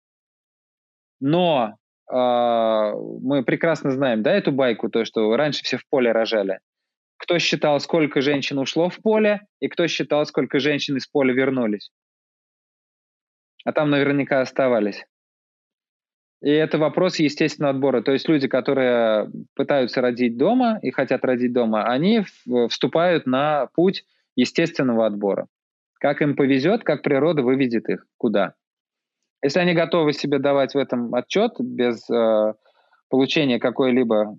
[1.20, 1.74] Но
[2.10, 6.60] э, мы прекрасно знаем, да, эту байку, то, что раньше все в поле рожали
[7.22, 11.92] кто считал, сколько женщин ушло в поле, и кто считал, сколько женщин из поля вернулись.
[13.64, 15.06] А там наверняка оставались.
[16.42, 18.02] И это вопрос естественного отбора.
[18.02, 22.24] То есть люди, которые пытаются родить дома и хотят родить дома, они
[22.70, 24.04] вступают на путь
[24.36, 25.46] естественного отбора.
[26.00, 28.56] Как им повезет, как природа выведет их, куда.
[29.44, 32.54] Если они готовы себе давать в этом отчет без э,
[33.10, 34.38] получения какой-либо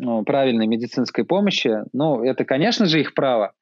[0.00, 3.52] ну, правильной медицинской помощи, ну, это, конечно же, их право.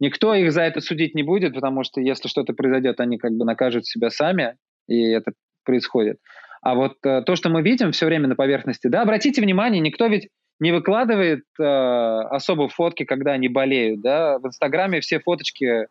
[0.00, 3.44] Никто их за это судить не будет, потому что если что-то произойдет, они как бы
[3.44, 4.56] накажут себя сами,
[4.86, 5.32] и это
[5.64, 6.18] происходит.
[6.62, 10.06] А вот э, то, что мы видим все время на поверхности, да, обратите внимание, никто
[10.06, 10.28] ведь
[10.60, 15.86] не выкладывает э, особо фотки, когда они болеют, да, в Инстаграме все фоточки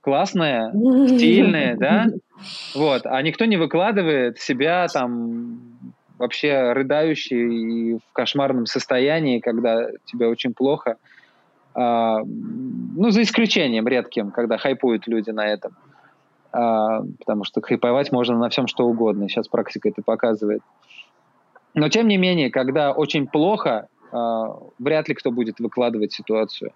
[0.00, 0.70] классные,
[1.08, 2.06] стильные, да,
[2.74, 5.67] вот, а никто не выкладывает себя там
[6.18, 10.96] вообще рыдающий и в кошмарном состоянии, когда тебе очень плохо.
[11.74, 15.76] А, ну, за исключением редким, когда хайпуют люди на этом.
[16.52, 19.28] А, потому что хайповать можно на всем, что угодно.
[19.28, 20.62] Сейчас практика это показывает.
[21.74, 26.72] Но, тем не менее, когда очень плохо, а, вряд ли кто будет выкладывать ситуацию.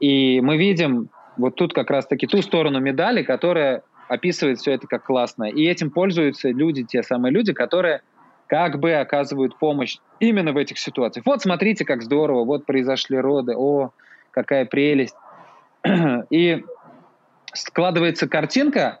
[0.00, 5.04] И мы видим вот тут как раз-таки ту сторону медали, которая описывает все это как
[5.04, 5.44] классно.
[5.44, 8.02] И этим пользуются люди, те самые люди, которые
[8.46, 11.26] как бы оказывают помощь именно в этих ситуациях.
[11.26, 13.90] Вот смотрите, как здорово, вот произошли роды, о,
[14.30, 15.16] какая прелесть.
[16.30, 16.64] И
[17.52, 19.00] складывается картинка,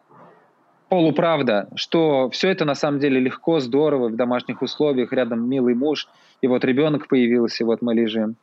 [0.88, 6.08] полуправда, что все это на самом деле легко, здорово, в домашних условиях, рядом милый муж,
[6.40, 8.36] и вот ребенок появился, и вот мы лежим.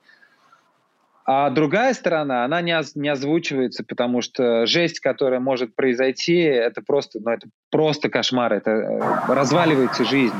[1.24, 6.82] А другая сторона, она не, оз, не озвучивается, потому что жесть, которая может произойти, это
[6.82, 9.00] просто, ну, это просто кошмар, это э,
[9.34, 10.36] разваливается жизнь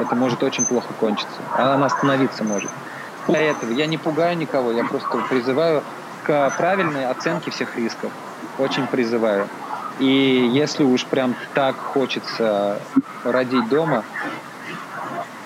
[0.00, 1.40] это может очень плохо кончиться.
[1.56, 2.70] Она остановиться может.
[3.28, 5.82] Для этого я не пугаю никого, я просто призываю
[6.24, 8.12] к правильной оценке всех рисков.
[8.58, 9.48] Очень призываю.
[9.98, 12.80] И если уж прям так хочется
[13.24, 14.04] родить дома,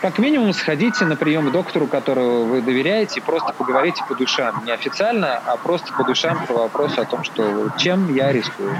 [0.00, 4.62] как минимум сходите на прием к доктору, которого вы доверяете, и просто поговорите по душам.
[4.64, 8.76] Не официально, а просто по душам по вопросу о том, что чем я рискую,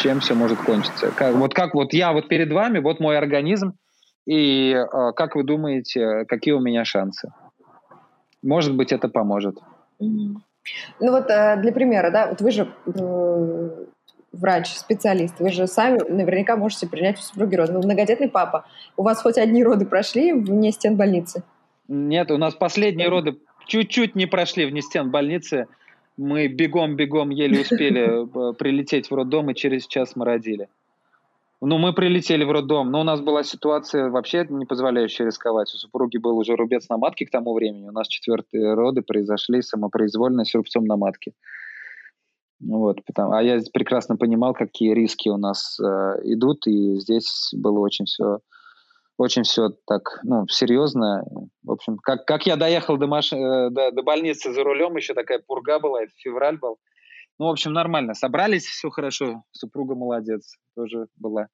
[0.00, 1.12] чем все может кончиться.
[1.12, 3.74] Как, вот как вот я вот перед вами, вот мой организм,
[4.26, 7.32] и э, как вы думаете, какие у меня шансы?
[8.42, 9.58] Может быть, это поможет.
[9.98, 10.40] Ну
[11.00, 13.84] вот э, для примера, да, вот вы же э,
[14.32, 17.72] врач, специалист, вы же сами наверняка можете принять у супруги роды.
[17.72, 18.66] Вы многодетный папа.
[18.96, 21.44] У вас хоть одни роды прошли вне стен больницы?
[21.86, 25.68] Нет, у нас последние роды чуть-чуть не прошли вне стен больницы.
[26.16, 30.68] Мы бегом-бегом еле успели прилететь в роддом, и через час мы родили.
[31.62, 35.72] Ну, мы прилетели в роддом, но у нас была ситуация вообще не позволяющая рисковать.
[35.72, 37.88] У супруги был уже рубец на матке к тому времени.
[37.88, 41.32] У нас четвертые роды произошли самопроизвольно с рубцом на матке.
[42.60, 45.84] Вот, потому, а я прекрасно понимал, какие риски у нас э,
[46.24, 48.38] идут, и здесь было очень все,
[49.18, 51.22] очень все так, ну, серьезно.
[51.62, 53.30] В общем, как, как я доехал до, маш...
[53.32, 56.78] э, до, до больницы за рулем, еще такая пурга была, это февраль был.
[57.38, 58.14] Ну, в общем, нормально.
[58.14, 59.42] Собрались, все хорошо.
[59.52, 61.48] Супруга молодец, тоже была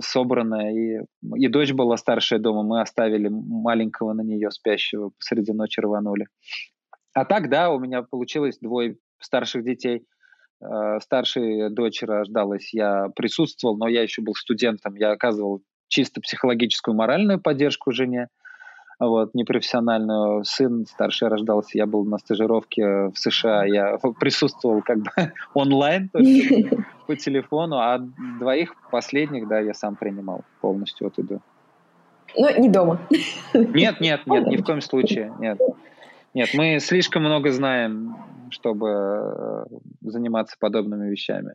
[0.00, 0.72] собранная.
[0.72, 1.04] И,
[1.36, 2.62] и дочь была старшая дома.
[2.62, 6.26] Мы оставили маленького на нее спящего, посреди ночи рванули.
[7.14, 10.06] А так, да, у меня получилось двое старших детей.
[10.60, 14.94] Э, старшая дочь рождалась, я присутствовал, но я еще был студентом.
[14.94, 18.28] Я оказывал чисто психологическую, моральную поддержку жене.
[18.98, 20.44] Вот, непрофессиональную.
[20.44, 25.10] Сын старший рождался, я был на стажировке в США, я присутствовал как бы
[25.54, 26.10] онлайн
[27.06, 27.98] по телефону, а
[28.38, 31.40] двоих последних, да, я сам принимал полностью от иду.
[32.36, 33.00] Ну, не дома.
[33.54, 35.58] Нет, нет, нет, ни в коем случае, нет.
[36.34, 38.16] Нет, мы слишком много знаем,
[38.50, 39.64] чтобы э,
[40.02, 41.54] заниматься подобными вещами.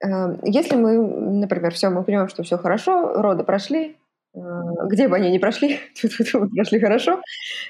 [0.00, 3.96] Эм, если мы, например, все, мы понимаем, что все хорошо, роды прошли,
[4.36, 5.80] где бы они ни прошли,
[6.54, 7.20] прошли хорошо,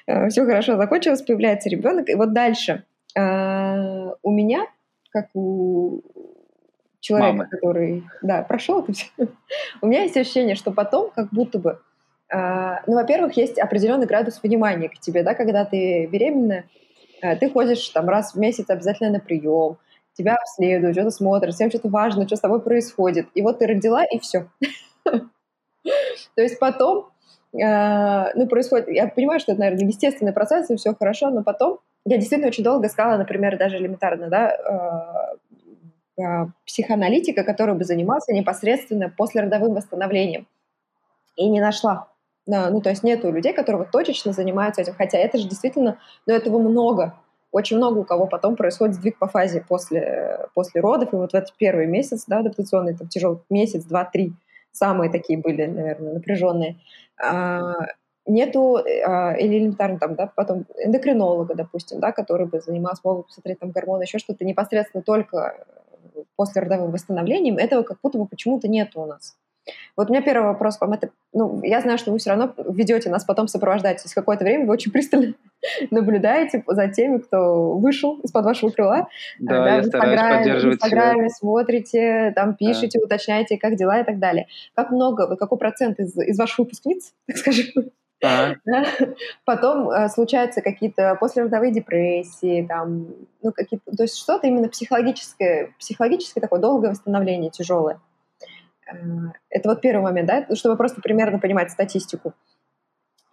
[0.06, 2.84] э, все хорошо закончилось, появляется ребенок, и вот дальше
[3.18, 4.66] у меня,
[5.10, 6.02] как у
[7.00, 7.48] человека, Мамы.
[7.48, 9.06] который, да, прошел это все,
[9.80, 11.80] у меня есть ощущение, что потом, как будто бы
[12.28, 16.64] а, ну, во-первых, есть определенный градус внимания к тебе, да, когда ты беременна,
[17.22, 19.78] а, ты ходишь там раз в месяц обязательно на прием,
[20.14, 23.28] тебя обследуют, что-то смотрят, всем что-то важно, что с тобой происходит.
[23.34, 24.48] И вот ты родила, и все.
[26.34, 27.10] То есть потом,
[27.62, 31.78] а, ну, происходит, я понимаю, что это, наверное, естественный процесс, и все хорошо, но потом
[32.04, 35.34] я действительно очень долго искала, например, даже элементарно, да,
[36.64, 40.46] психоаналитика, который бы занимался непосредственно послеродовым восстановлением.
[41.36, 42.08] И не нашла.
[42.46, 44.94] Ну, то есть нету людей, которые вот точечно занимаются этим.
[44.94, 47.14] Хотя это же действительно, ну, этого много.
[47.52, 51.12] Очень много у кого потом происходит сдвиг по фазе после, после родов.
[51.12, 54.32] И вот в этот первый месяц, да, адаптационный, там, тяжелый месяц, два, три,
[54.76, 56.76] самые такие были, наверное, напряженные.
[57.22, 57.74] А,
[58.26, 63.22] нету, а, или элементарно там, да, потом эндокринолога, допустим, да, который бы занимался, мог бы
[63.24, 65.64] посмотреть там гормоны, еще что-то, непосредственно только
[66.36, 69.36] после родовым восстановлением, этого как будто бы почему-то нету у нас.
[69.96, 70.92] Вот у меня первый вопрос вам.
[70.92, 73.98] Это, ну, я знаю, что вы все равно ведете нас потом сопровождать.
[73.98, 75.34] То есть какое-то время вы очень пристально
[75.90, 79.08] наблюдаете за теми, кто вышел из-под вашего крыла.
[79.38, 83.06] Да, да я в Инстаграме, поддерживать в Инстаграме смотрите, там пишете, да.
[83.06, 84.46] уточняете, как дела и так далее.
[84.74, 87.90] Как много, вы какой процент из, из ваших выпускниц, так скажем,
[88.22, 88.56] Ага.
[89.44, 93.08] Потом э, случаются какие-то послеродовые депрессии, там,
[93.42, 98.00] ну, какие-то, то есть что-то именно психологическое, психологическое такое долгое восстановление, тяжелое.
[98.86, 102.34] Это вот первый момент, да, чтобы просто примерно понимать статистику.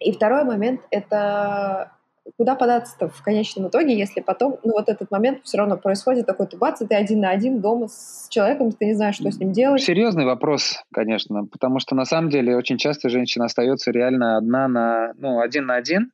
[0.00, 1.92] И второй момент— это
[2.36, 6.46] куда податься-то в конечном итоге, если потом, ну вот этот момент все равно происходит такой,
[6.46, 9.52] ты бац, ты один на один дома с человеком, ты не знаешь, что с ним
[9.52, 9.82] делать.
[9.82, 15.12] Серьезный вопрос, конечно, потому что на самом деле очень часто женщина остается реально одна на,
[15.18, 16.12] ну, один на один,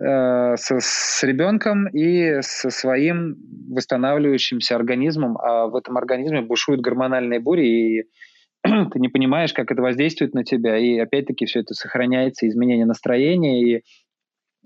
[0.00, 3.36] с, с ребенком и со своим
[3.68, 8.02] восстанавливающимся организмом, а в этом организме бушуют гормональные бури, и
[8.62, 13.62] ты не понимаешь, как это воздействует на тебя, и опять-таки все это сохраняется, изменение настроения
[13.62, 13.82] и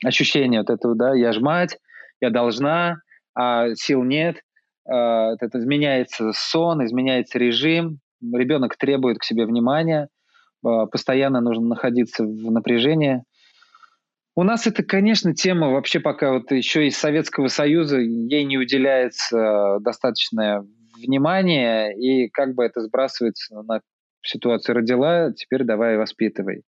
[0.05, 1.79] ощущение вот этого, да, я ж мать,
[2.21, 2.99] я должна,
[3.35, 4.37] а сил нет,
[4.89, 10.09] а, это изменяется сон, изменяется режим, ребенок требует к себе внимания,
[10.65, 13.23] а, постоянно нужно находиться в напряжении–
[14.37, 19.79] у нас это, конечно, тема вообще пока вот еще из Советского Союза, ей не уделяется
[19.81, 20.65] достаточное
[20.97, 23.81] внимание, и как бы это сбрасывается на
[24.23, 26.63] ситуацию родила, теперь давай воспитывай.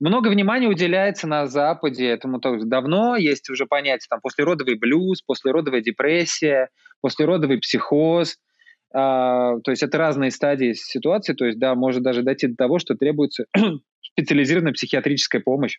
[0.00, 3.16] Много внимания уделяется на Западе этому тоже давно.
[3.16, 6.68] Есть уже понятие там послеродовый блюз, послеродовая депрессия,
[7.00, 8.36] послеродовый психоз.
[8.94, 11.34] А, то есть это разные стадии ситуации.
[11.34, 13.46] То есть, да, может даже дойти до того, что требуется
[14.00, 15.78] специализированная психиатрическая помощь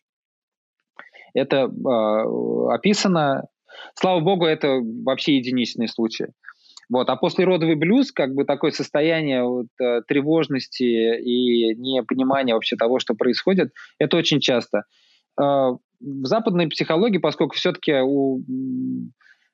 [1.34, 3.45] это э, описано.
[3.95, 6.27] Слава богу, это вообще единичные случаи.
[6.89, 7.09] Вот.
[7.09, 13.13] А послеродовый блюз, как бы такое состояние вот, э, тревожности и непонимания вообще того, что
[13.13, 14.84] происходит, это очень часто.
[15.39, 15.43] Э,
[16.01, 18.41] в западной психологии, поскольку все-таки у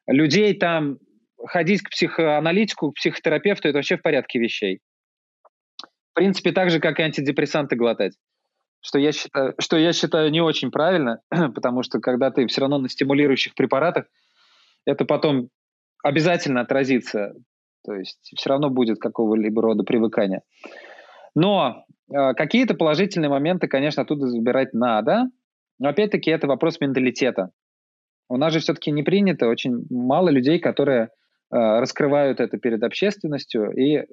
[0.08, 1.00] людей там
[1.44, 4.80] ходить к психоаналитику, к психотерапевту, это вообще в порядке вещей.
[6.12, 8.14] В принципе, так же, как и антидепрессанты глотать
[8.86, 11.22] что я считаю, что я считаю не очень правильно,
[11.56, 14.06] потому что когда ты все равно на стимулирующих препаратах,
[14.86, 15.50] это потом
[16.04, 17.34] обязательно отразится,
[17.84, 20.44] то есть все равно будет какого-либо рода привыкания.
[21.34, 21.84] Но
[22.14, 25.32] э, какие-то положительные моменты, конечно, оттуда забирать надо,
[25.80, 27.50] но опять-таки это вопрос менталитета.
[28.30, 31.10] У нас же все-таки не принято, очень мало людей, которые
[31.52, 34.04] раскрывают это перед общественностью и, э,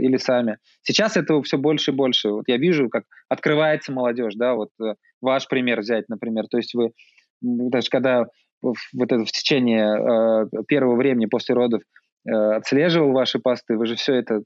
[0.00, 0.58] или сами.
[0.82, 2.30] Сейчас этого все больше и больше.
[2.30, 6.46] Вот я вижу, как открывается молодежь, да, вот э, ваш пример взять, например.
[6.48, 6.92] То есть вы
[7.40, 8.26] даже когда
[8.62, 11.82] в, вот это в течение э, первого времени после родов
[12.26, 14.42] э, отслеживал ваши посты, вы же все это,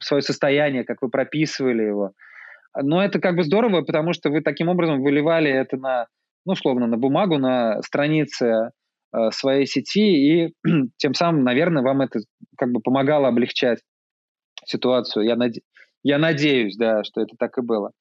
[0.00, 2.12] свое состояние, как вы прописывали его.
[2.80, 6.06] Но это как бы здорово, потому что вы таким образом выливали это на,
[6.44, 8.70] ну, условно, на бумагу, на странице Э,
[9.30, 10.54] своей сети, и
[10.96, 12.20] тем самым, наверное, вам это
[12.56, 13.80] как бы помогало облегчать
[14.64, 15.24] ситуацию.
[15.24, 15.60] Я, наде...
[16.02, 17.92] я надеюсь, да, что это так и было.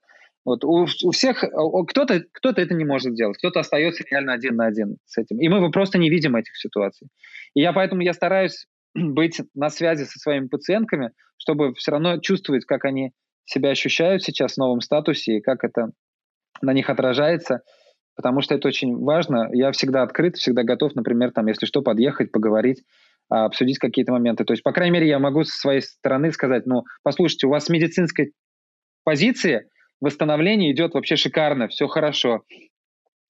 [0.45, 1.43] Вот у, у всех
[1.87, 5.49] кто-то кто это не может делать, кто-то остается реально один на один с этим, и
[5.49, 7.07] мы просто не видим этих ситуаций.
[7.55, 12.65] И я поэтому я стараюсь быть на связи со своими пациентками, чтобы все равно чувствовать,
[12.65, 13.11] как они
[13.45, 15.89] себя ощущают сейчас в новом статусе и как это
[16.61, 17.61] на них отражается,
[18.15, 19.49] потому что это очень важно.
[19.51, 22.83] Я всегда открыт, всегда готов, например, там, если что, подъехать, поговорить,
[23.29, 24.45] а, обсудить какие-то моменты.
[24.45, 27.65] То есть, по крайней мере, я могу со своей стороны сказать, ну, послушайте, у вас
[27.65, 28.31] с медицинской
[29.03, 29.69] позиции
[30.01, 32.43] восстановление идет вообще шикарно, все хорошо.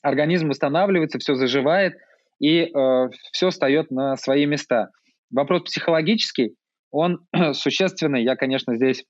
[0.02, 1.96] Организм восстанавливается, все заживает,
[2.40, 4.90] и э, все встает на свои места.
[5.32, 6.56] Вопрос психологический,
[6.92, 8.24] он существенный.
[8.24, 9.04] Я, конечно, здесь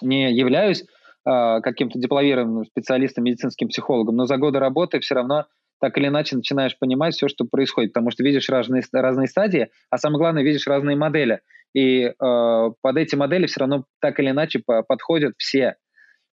[0.00, 0.84] не являюсь
[1.24, 5.46] каким-то дипломированным специалистом, медицинским психологом, но за годы работы все равно
[5.80, 9.98] так или иначе начинаешь понимать все, что происходит, потому что видишь разные, разные стадии, а
[9.98, 11.40] самое главное, видишь разные модели.
[11.74, 15.74] И э, под эти модели все равно так или иначе по подходят все,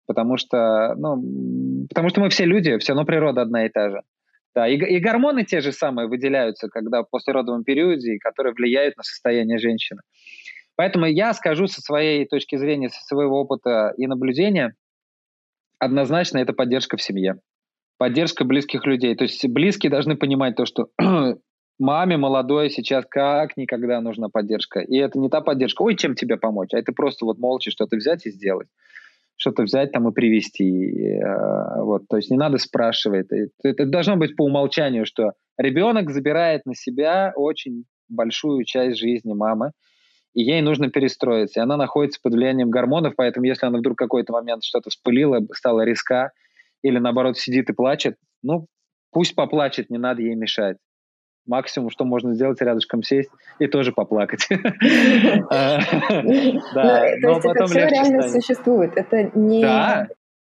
[0.08, 4.02] потому что, ну, потому что мы все люди, все равно природа одна и та же.
[4.56, 9.04] Да, и, и гормоны те же самые выделяются, когда в послеродовом периоде, которые влияют на
[9.04, 10.02] состояние женщины.
[10.76, 14.76] Поэтому я скажу со своей точки зрения, со своего опыта и наблюдения,
[15.80, 17.40] однозначно это поддержка в семье.
[17.98, 19.16] Поддержка близких людей.
[19.16, 20.88] То есть близкие должны понимать то, что
[21.80, 24.80] маме молодой сейчас как никогда нужна поддержка.
[24.80, 27.96] И это не та поддержка, ой, чем тебе помочь, а это просто вот молча что-то
[27.98, 28.68] взять и сделать
[29.36, 31.20] что-то взять там и привести.
[31.20, 33.28] Э, вот, то есть не надо спрашивать.
[33.64, 39.72] Это, должно быть по умолчанию, что ребенок забирает на себя очень большую часть жизни мамы,
[40.34, 41.60] и ей нужно перестроиться.
[41.60, 45.82] И она находится под влиянием гормонов, поэтому если она вдруг какой-то момент что-то вспылила, стала
[45.82, 46.32] резка,
[46.82, 48.68] или наоборот сидит и плачет, ну,
[49.12, 50.78] пусть поплачет, не надо ей мешать
[51.46, 53.30] максимум, что можно сделать, рядышком сесть
[53.60, 54.48] и тоже поплакать.
[56.74, 58.94] Да, но потом все реально существует.
[58.96, 59.62] Это не...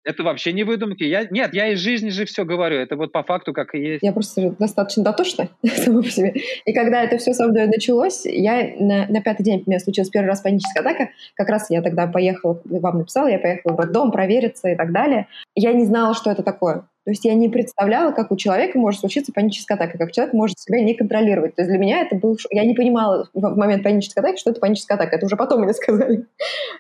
[0.06, 1.04] Это вообще не выдумки.
[1.04, 2.78] Я, нет, я из жизни же все говорю.
[2.78, 4.04] Это вот по факту как и есть.
[4.04, 6.36] Я просто достаточно дотошна сама по себе.
[6.66, 10.10] И когда это все со мной началось, я на, на пятый день у меня случилась
[10.12, 11.10] первый раз паническая атака.
[11.34, 15.28] Как раз я тогда поехала, вам написала, я поехала в роддом провериться и так далее.
[15.56, 16.84] Я не знала, что это такое.
[17.06, 20.58] То есть я не представляла, как у человека может случиться паническая атака, как человек может
[20.58, 21.54] себя не контролировать.
[21.54, 22.36] То есть для меня это был...
[22.50, 25.16] Я не понимала в момент панической атаки, что это паническая атака.
[25.16, 26.26] Это уже потом мне сказали.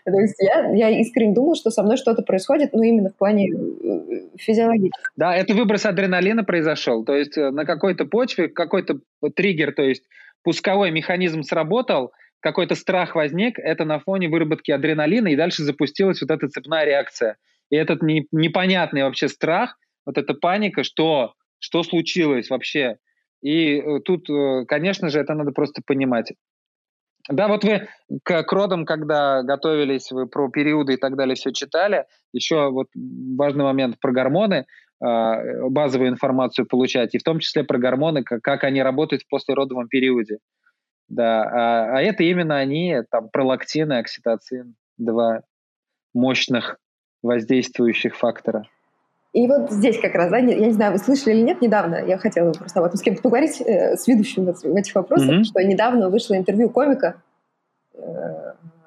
[0.03, 3.51] То есть я, я искренне думала, что со мной что-то происходит, но именно в плане
[3.51, 5.13] э, физиологического.
[5.15, 7.05] Да, это выброс адреналина произошел.
[7.05, 9.01] То есть э, на какой-то почве какой-то
[9.35, 10.05] триггер, то есть
[10.41, 16.31] пусковой механизм сработал, какой-то страх возник, это на фоне выработки адреналина, и дальше запустилась вот
[16.31, 17.37] эта цепная реакция.
[17.69, 22.97] И этот не, непонятный вообще страх– вот эта паника, что, что случилось вообще.
[23.41, 26.33] И э, тут, э, конечно же, это надо просто понимать.
[27.29, 27.87] Да, вот вы
[28.23, 32.05] к, к родам, когда готовились, вы про периоды и так далее все читали.
[32.33, 34.65] Еще вот важный момент про гормоны,
[35.01, 39.27] а, базовую информацию получать, и в том числе про гормоны, как, как они работают в
[39.27, 40.37] послеродовом периоде.
[41.07, 45.41] Да, а, а это именно они, там, пролактин и окситоцин, два
[46.13, 46.77] мощных
[47.23, 48.67] воздействующих фактора.
[49.35, 52.17] И вот здесь как раз, да, я не знаю, вы слышали или нет, недавно, я
[52.17, 55.43] хотела просто об этом с кем-то поговорить, э, с ведущим в этих вопросах, mm-hmm.
[55.43, 57.21] что недавно вышло интервью комика
[57.93, 57.99] э,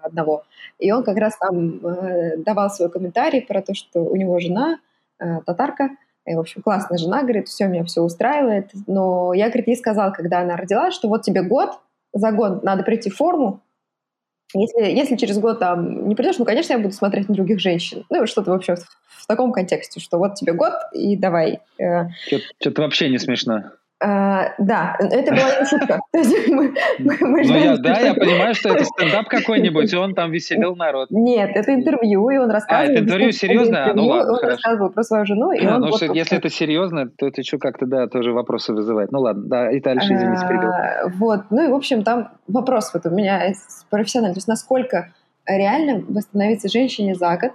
[0.00, 0.44] одного,
[0.78, 4.78] и он как раз там э, давал свой комментарий про то, что у него жена
[5.18, 5.90] э, татарка,
[6.24, 10.12] и, в общем, классная жена, говорит, все, меня все устраивает, но я, говорит, ей сказала,
[10.12, 11.78] когда она родила, что вот тебе год,
[12.14, 13.60] за год надо прийти в форму,
[14.54, 18.04] если, если через год там не придешь, ну, конечно, я буду смотреть на других женщин.
[18.10, 21.60] Ну, что-то вообще в, в таком контексте, что вот тебе год, и давай.
[21.78, 22.08] Э.
[22.60, 23.64] Что-то вообще не смешно.
[24.00, 25.98] А, да, это была не шутка.
[26.12, 31.10] ну, я, да, я понимаю, что это стендап какой-нибудь, и он там веселил народ.
[31.10, 32.88] Нет, это интервью, и он рассказывал.
[32.88, 33.76] А, это интервью серьезно?
[33.76, 34.56] Интервью, ну ладно, Он хорошо.
[34.56, 35.80] рассказывал про свою жену, и он...
[35.80, 39.10] Ну, вот, если это серьезно, то это что как-то, да, тоже вопросы вызывает.
[39.10, 40.70] Ну ладно, да, и дальше, извините, перебил.
[40.70, 43.52] А, вот, ну и, в общем, там вопрос вот у меня
[43.90, 45.12] профессиональный, то есть насколько
[45.44, 47.52] реально восстановиться женщине за год,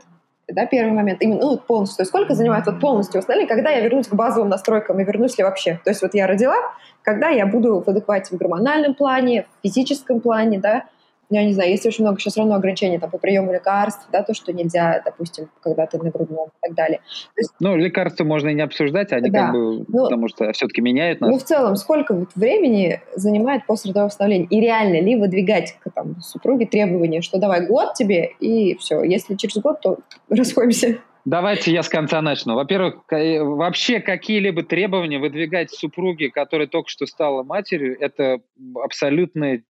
[0.50, 3.82] да, первый момент, именно ну, полностью, то есть сколько занимает вот полностью восстановление, когда я
[3.82, 5.80] вернусь к базовым настройкам и вернусь ли вообще.
[5.84, 6.56] То есть вот я родила,
[7.02, 10.84] когда я буду в адеквате в гормональном плане, в физическом плане, да,
[11.30, 14.22] ну, я не знаю, есть очень много сейчас равно ограничений там, по приему лекарств, да,
[14.22, 17.00] то, что нельзя, допустим, когда ты на грудном и так далее.
[17.36, 19.46] есть, ну, лекарства можно и не обсуждать, они да.
[19.46, 21.32] как бы, ну, потому что все-таки меняют нас.
[21.32, 24.48] Ну, в целом, сколько вот времени занимает послеродовое восстановление?
[24.50, 25.76] И реально ли выдвигать
[26.24, 31.00] супруге требования, что давай год тебе, и все, если через год, то расходимся.
[31.26, 32.56] Давайте я с конца начну.
[32.56, 38.42] Во-первых, вообще какие-либо требования выдвигать супруге, которая только что стала матерью, это
[38.76, 39.64] абсолютная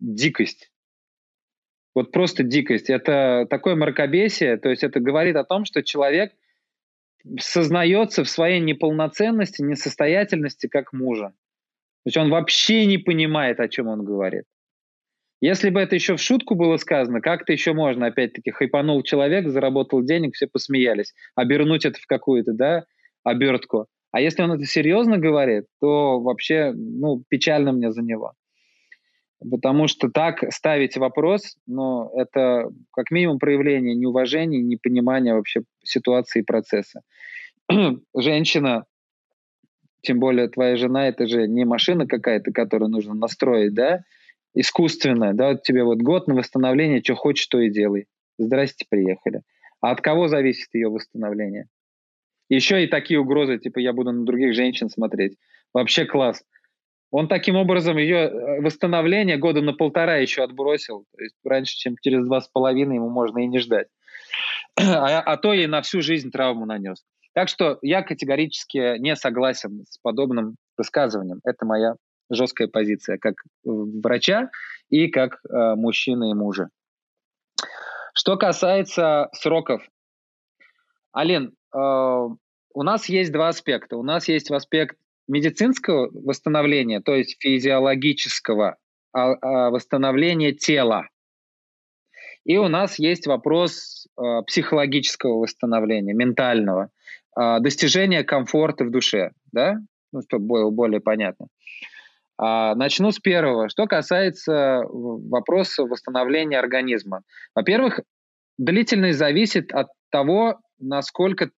[0.00, 0.70] дикость.
[1.94, 2.90] Вот просто дикость.
[2.90, 6.32] Это такое мракобесие, то есть это говорит о том, что человек
[7.40, 11.28] сознается в своей неполноценности, несостоятельности как мужа.
[12.04, 14.44] То есть он вообще не понимает, о чем он говорит.
[15.40, 20.02] Если бы это еще в шутку было сказано, как-то еще можно, опять-таки, хайпанул человек, заработал
[20.02, 21.12] денег, все посмеялись.
[21.34, 22.84] Обернуть это в какую-то, да,
[23.22, 23.86] обертку.
[24.12, 28.32] А если он это серьезно говорит, то вообще, ну, печально мне за него.
[29.50, 36.44] Потому что так ставить вопрос, ну, это как минимум проявление неуважения, непонимания вообще ситуации и
[36.44, 37.02] процесса.
[38.16, 38.84] Женщина,
[40.00, 44.00] тем более твоя жена, это же не машина какая-то, которую нужно настроить, да,
[44.56, 48.06] искусственная, да, тебе вот год на восстановление, что хочешь, то и делай.
[48.38, 49.42] Здрасте, приехали.
[49.80, 51.66] А от кого зависит ее восстановление?
[52.48, 55.36] Еще и такие угрозы, типа я буду на других женщин смотреть.
[55.74, 56.42] Вообще класс.
[57.10, 61.04] Он таким образом ее э, восстановление года на полтора еще отбросил.
[61.16, 63.88] То есть раньше, чем через два с половиной, ему можно и не ждать.
[64.78, 67.02] А, а то и на всю жизнь травму нанес.
[67.32, 71.40] Так что я категорически не согласен с подобным высказыванием.
[71.44, 71.94] Это моя
[72.30, 73.34] жесткая позиция, как
[73.64, 74.50] врача
[74.88, 76.68] и как э, мужчины и мужа.
[78.14, 79.86] Что касается сроков.
[81.12, 83.96] Алин, э, у нас есть два аспекта.
[83.96, 84.96] У нас есть аспект
[85.28, 88.76] медицинского восстановления, то есть физиологического
[89.12, 91.08] а, а, восстановления тела.
[92.44, 96.90] И у нас есть вопрос э, психологического восстановления, ментального,
[97.36, 99.78] э, достижения комфорта в душе, да,
[100.12, 101.48] ну, чтобы было более понятно.
[102.38, 103.68] А, начну с первого.
[103.68, 107.22] Что касается вопроса восстановления организма.
[107.54, 108.00] Во-первых,
[108.58, 111.50] длительность зависит от того, насколько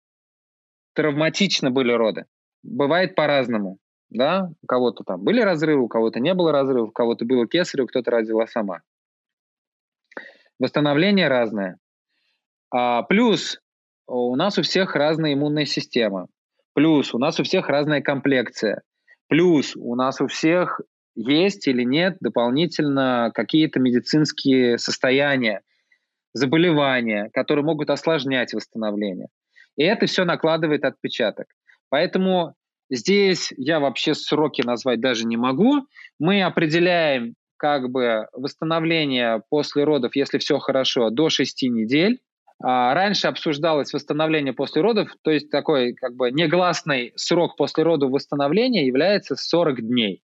[0.94, 2.26] травматично были роды
[2.66, 3.78] бывает по-разному.
[4.10, 4.50] Да?
[4.62, 8.10] У кого-то там были разрывы, у кого-то не было разрывов, у кого-то было кесарево, кто-то
[8.10, 8.80] родила сама.
[10.58, 11.78] Восстановление разное.
[12.70, 13.60] А, плюс
[14.06, 16.28] у нас у всех разная иммунная система.
[16.74, 18.82] Плюс у нас у всех разная комплекция.
[19.28, 20.80] Плюс у нас у всех
[21.14, 25.62] есть или нет дополнительно какие-то медицинские состояния,
[26.34, 29.28] заболевания, которые могут осложнять восстановление.
[29.76, 31.46] И это все накладывает отпечаток.
[31.88, 32.54] Поэтому
[32.90, 35.86] здесь я вообще сроки назвать даже не могу.
[36.18, 42.20] Мы определяем как бы восстановление после родов, если все хорошо, до 6 недель.
[42.62, 48.10] А раньше обсуждалось восстановление после родов, то есть такой как бы негласный срок после родов
[48.10, 50.22] восстановления является 40 дней.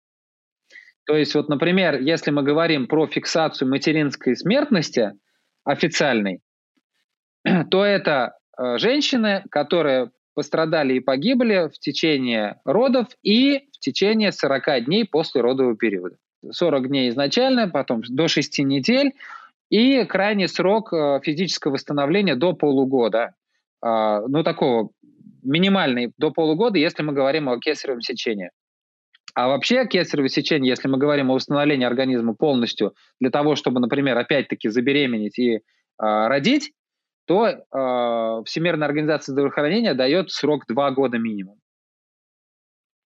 [1.06, 5.14] То есть вот, например, если мы говорим про фиксацию материнской смертности
[5.64, 6.42] официальной,
[7.72, 14.86] то это э, женщины, которые пострадали и погибли в течение родов и в течение 40
[14.86, 16.18] дней после родового периода.
[16.52, 19.14] 40 дней изначально, потом до 6 недель
[19.70, 23.34] и крайний срок э, физического восстановления до полугода.
[23.82, 24.90] А, ну, такого
[25.44, 28.52] минимальный до полугода, если мы говорим о кесаревом сечении.
[29.34, 34.18] А вообще кесарево сечение, если мы говорим о восстановлении организма полностью, для того, чтобы, например,
[34.18, 35.60] опять-таки забеременеть и э,
[36.00, 36.72] родить,
[37.26, 41.60] то э, Всемирная организация здравоохранения дает срок 2 года минимум.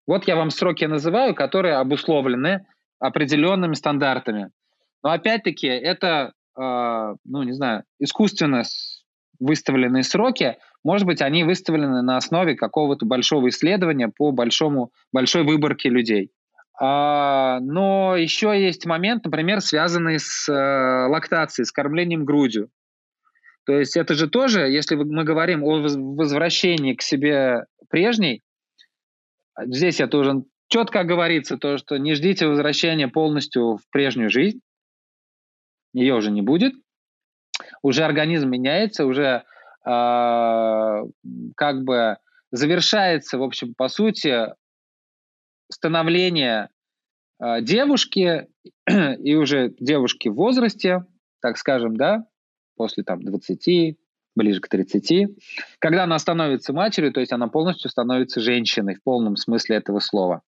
[0.08, 2.66] Вот я вам сроки называю, которые обусловлены
[3.00, 4.52] определенными стандартами.
[5.04, 8.64] Но опять-таки это, э, ну не знаю, искусственно
[9.40, 15.90] выставленные сроки, может быть, они выставлены на основе какого-то большого исследования по большому, большой выборке
[15.90, 16.32] людей.
[16.80, 22.70] А, но еще есть момент, например, связанный с э, лактацией, с кормлением грудью.
[23.66, 28.42] То есть это же тоже, если мы говорим о возвращении к себе прежней,
[29.60, 34.62] здесь я тоже четко говорится то, что не ждите возвращения полностью в прежнюю жизнь,
[35.94, 36.74] ее уже не будет,
[37.82, 39.44] уже организм меняется, уже
[39.86, 41.04] э,
[41.56, 42.18] как бы
[42.52, 44.48] завершается, в общем, по сути,
[45.72, 46.70] становление
[47.42, 48.48] э, девушки
[48.88, 51.06] и уже девушки в возрасте,
[51.42, 52.26] так скажем, да,
[52.76, 53.98] после там 20,
[54.36, 55.30] ближе к 30.
[55.80, 60.42] Когда она становится матерью, то есть она полностью становится женщиной в полном смысле этого слова.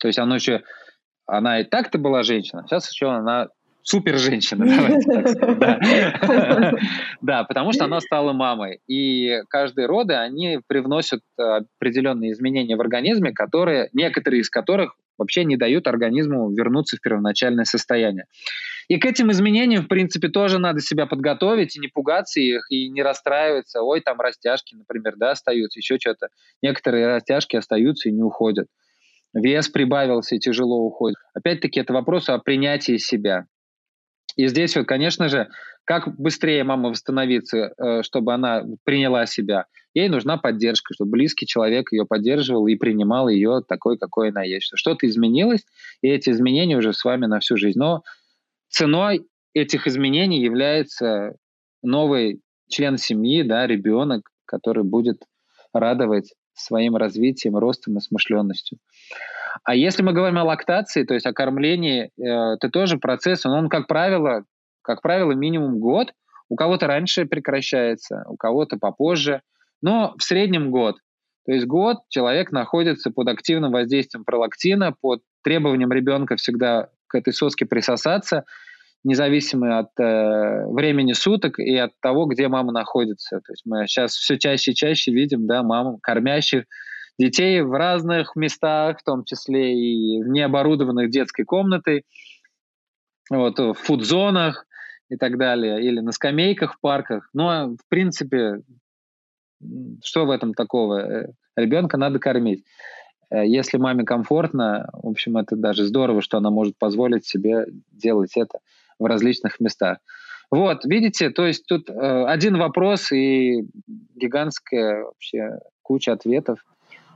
[0.00, 0.62] То есть она еще,
[1.26, 3.48] она и так-то была женщина, сейчас еще она
[3.88, 6.74] супер женщина, давайте так сказать.
[7.22, 8.80] Да, потому что она стала мамой.
[8.86, 11.42] И каждые роды, они привносят э,
[11.78, 17.64] определенные изменения в организме, которые, некоторые из которых вообще не дают организму вернуться в первоначальное
[17.64, 18.26] состояние.
[18.88, 22.88] И к этим изменениям, в принципе, тоже надо себя подготовить и не пугаться их, и
[22.88, 23.82] не расстраиваться.
[23.82, 26.28] Ой, там растяжки, например, да, остаются, еще что-то.
[26.62, 28.68] Некоторые растяжки остаются и не уходят.
[29.34, 31.18] Вес прибавился и тяжело уходит.
[31.34, 33.46] Опять-таки, это вопрос о принятии себя.
[34.38, 35.48] И здесь вот, конечно же,
[35.84, 39.66] как быстрее мама восстановится, э, чтобы она приняла себя.
[39.94, 44.70] Ей нужна поддержка, чтобы близкий человек ее поддерживал и принимал ее такой, какой она есть.
[44.76, 45.66] Что-то изменилось,
[46.02, 47.80] и эти изменения уже с вами на всю жизнь.
[47.80, 48.04] Но
[48.68, 51.32] ценой этих изменений является
[51.82, 52.40] новый
[52.70, 55.24] член семьи, да, ребенок, который будет
[55.72, 58.78] радовать своим развитием, ростом и смышленностью.
[59.64, 63.52] А если мы говорим о лактации, то есть о кормлении, э, это тоже процесс, он,
[63.52, 64.44] он, как правило,
[64.82, 66.12] как правило, минимум год.
[66.48, 69.42] У кого-то раньше прекращается, у кого-то попозже,
[69.82, 70.96] но в среднем год.
[71.44, 77.32] То есть год человек находится под активным воздействием пролактина, под требованием ребенка всегда к этой
[77.32, 78.44] соске присосаться,
[79.08, 83.40] независимо от э, времени суток и от того, где мама находится.
[83.40, 86.64] То есть мы сейчас все чаще и чаще видим, да, мам, кормящих
[87.18, 92.04] детей в разных местах, в том числе и в необорудованных детской комнатой,
[93.30, 94.66] вот, в фудзонах
[95.08, 97.30] и так далее, или на скамейках в парках.
[97.32, 98.60] Но, в принципе,
[100.04, 100.98] что в этом такого?
[101.00, 101.26] Э,
[101.56, 102.62] ребенка надо кормить.
[103.30, 108.36] Э, если маме комфортно, в общем, это даже здорово, что она может позволить себе делать
[108.36, 108.58] это
[108.98, 109.98] в различных местах.
[110.50, 113.66] Вот, видите, то есть тут э, один вопрос и
[114.16, 116.58] гигантская вообще куча ответов.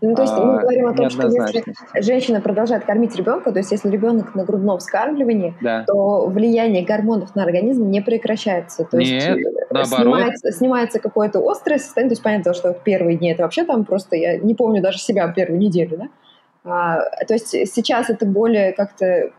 [0.02, 1.62] Ну, то есть мы а, говорим о том, что если
[2.02, 5.84] женщина продолжает кормить ребенка, то есть если ребенок на грудном вскармливании, да.
[5.86, 8.84] то влияние гормонов на организм не прекращается.
[8.84, 9.86] То Нет, есть э, наоборот.
[9.86, 14.16] Снимается, снимается какое-то острое состояние, то есть понятно, что первые дни это вообще там просто,
[14.16, 16.08] я не помню даже себя первую неделю, да?
[16.64, 19.30] А, то есть сейчас это более как-то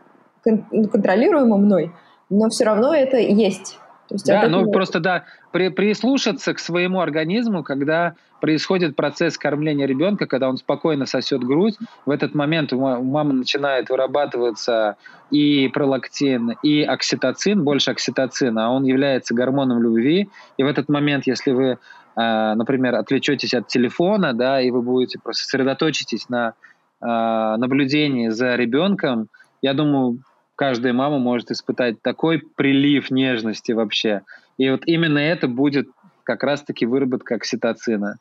[0.45, 1.91] кон- контролируемо мной,
[2.33, 3.79] но все равно это есть.
[4.09, 9.87] То есть да, ну просто да, при, прислушаться к своему организму, когда происходит процесс кормления
[9.87, 14.97] ребенка, когда он спокойно сосет грудь, в этот момент у мамы начинает вырабатываться
[15.31, 20.29] и пролактин, и окситоцин, больше окситоцина, а он является гормоном любви.
[20.57, 21.77] И в этот момент, если вы,
[22.15, 26.55] а, например, отвлечетесь от телефона, да, и вы будете просто сосредоточитесь на
[26.99, 29.29] а, наблюдении за ребенком,
[29.61, 30.19] я думаю,
[30.63, 34.21] каждая мама может испытать такой прилив нежности вообще.
[34.57, 35.89] И вот именно это будет
[36.23, 38.15] как раз-таки выработка окситоцина.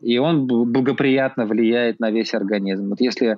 [0.00, 2.88] И он благоприятно влияет на весь организм.
[2.88, 3.36] Вот если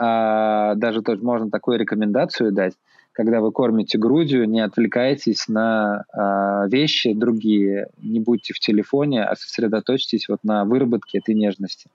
[0.00, 2.74] а, даже тоже можно такую рекомендацию дать,
[3.10, 9.34] когда вы кормите грудью, не отвлекайтесь на а, вещи другие, не будьте в телефоне, а
[9.34, 11.90] сосредоточьтесь вот на выработке этой нежности.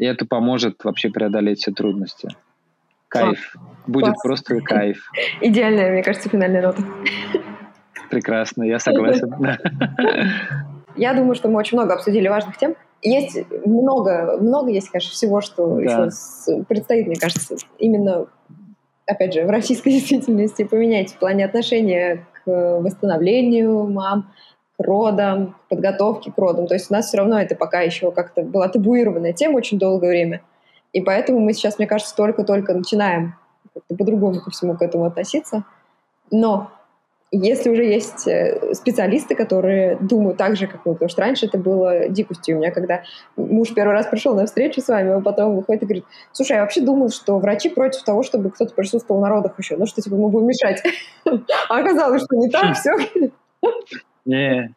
[0.00, 2.30] И это поможет вообще преодолеть все трудности.
[3.14, 3.56] Кайф.
[3.86, 4.22] Будет Класс.
[4.22, 5.10] просто кайф.
[5.40, 6.82] Идеальная, мне кажется, финальная нота.
[8.10, 9.32] Прекрасно, я согласен.
[10.96, 12.76] Я думаю, что мы очень много обсудили важных тем.
[13.02, 15.82] Есть много, много есть, конечно, всего, что да.
[15.82, 18.26] еще предстоит, мне кажется, именно,
[19.06, 24.32] опять же, в российской действительности поменять в плане отношения к восстановлению мам,
[24.78, 26.66] к родам, к подготовке к родам.
[26.66, 30.10] То есть у нас все равно это пока еще как-то была табуированная тема очень долгое
[30.10, 30.40] время.
[30.94, 33.34] И поэтому мы сейчас, мне кажется, только-только начинаем
[33.74, 35.64] как-то по-другому ко всему к этому относиться.
[36.30, 36.70] Но
[37.32, 41.58] если уже есть э, специалисты, которые думают так же, как мы, потому что раньше это
[41.58, 42.56] было дикостью.
[42.56, 43.02] У меня, когда
[43.36, 46.60] муж первый раз пришел на встречу с вами, он потом выходит и говорит, слушай, я
[46.60, 50.14] вообще думал, что врачи против того, чтобы кто-то присутствовал на родах еще, ну что, типа,
[50.14, 50.80] мы будем мешать.
[51.68, 52.92] А оказалось, что не так, все.
[54.24, 54.72] Не,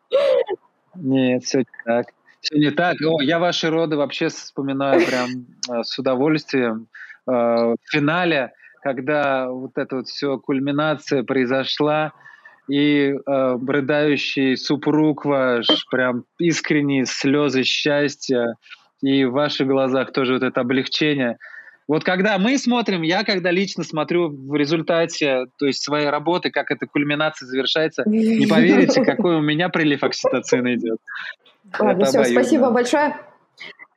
[0.95, 2.07] нет, все так.
[2.49, 2.98] Все не так.
[3.02, 5.30] О, я ваши роды вообще вспоминаю прям
[5.69, 6.88] э, с удовольствием.
[7.28, 12.14] Э, в финале, когда вот эта вот все кульминация произошла,
[12.69, 18.56] и э, рыдающий супруг ваш, прям искренние слезы счастья,
[19.02, 21.38] и в ваших глазах тоже вот это облегчение.
[21.88, 26.72] Вот когда мы смотрим, я когда лично смотрю в результате, то есть своей работы, как
[26.72, 30.99] эта кульминация завершается, не поверите, какой у меня прилив окситоцина идет.
[31.80, 33.15] Ладно, все, спасибо большое.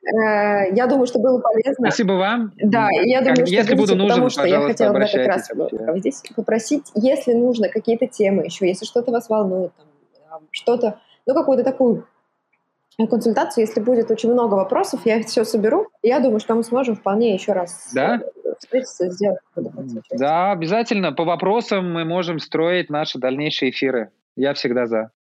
[0.03, 1.87] Э, я думаю, что было полезно.
[1.87, 2.51] Спасибо вам.
[2.57, 5.51] Да, я думаю, как, что если буду нужен, потому что я хотела бы как раз
[5.97, 9.71] здесь попросить, если нужно какие-то темы еще, если что-то вас волнует,
[10.29, 12.07] там, что-то, ну какую-то такую
[12.97, 15.87] консультацию, если будет очень много вопросов, я их все соберу.
[16.01, 18.21] Я думаю, что мы сможем вполне еще раз да?
[18.59, 19.39] встретиться, сделать.
[20.11, 21.11] Да, обязательно.
[21.11, 24.11] По вопросам мы можем строить наши дальнейшие эфиры.
[24.35, 25.11] Я всегда за.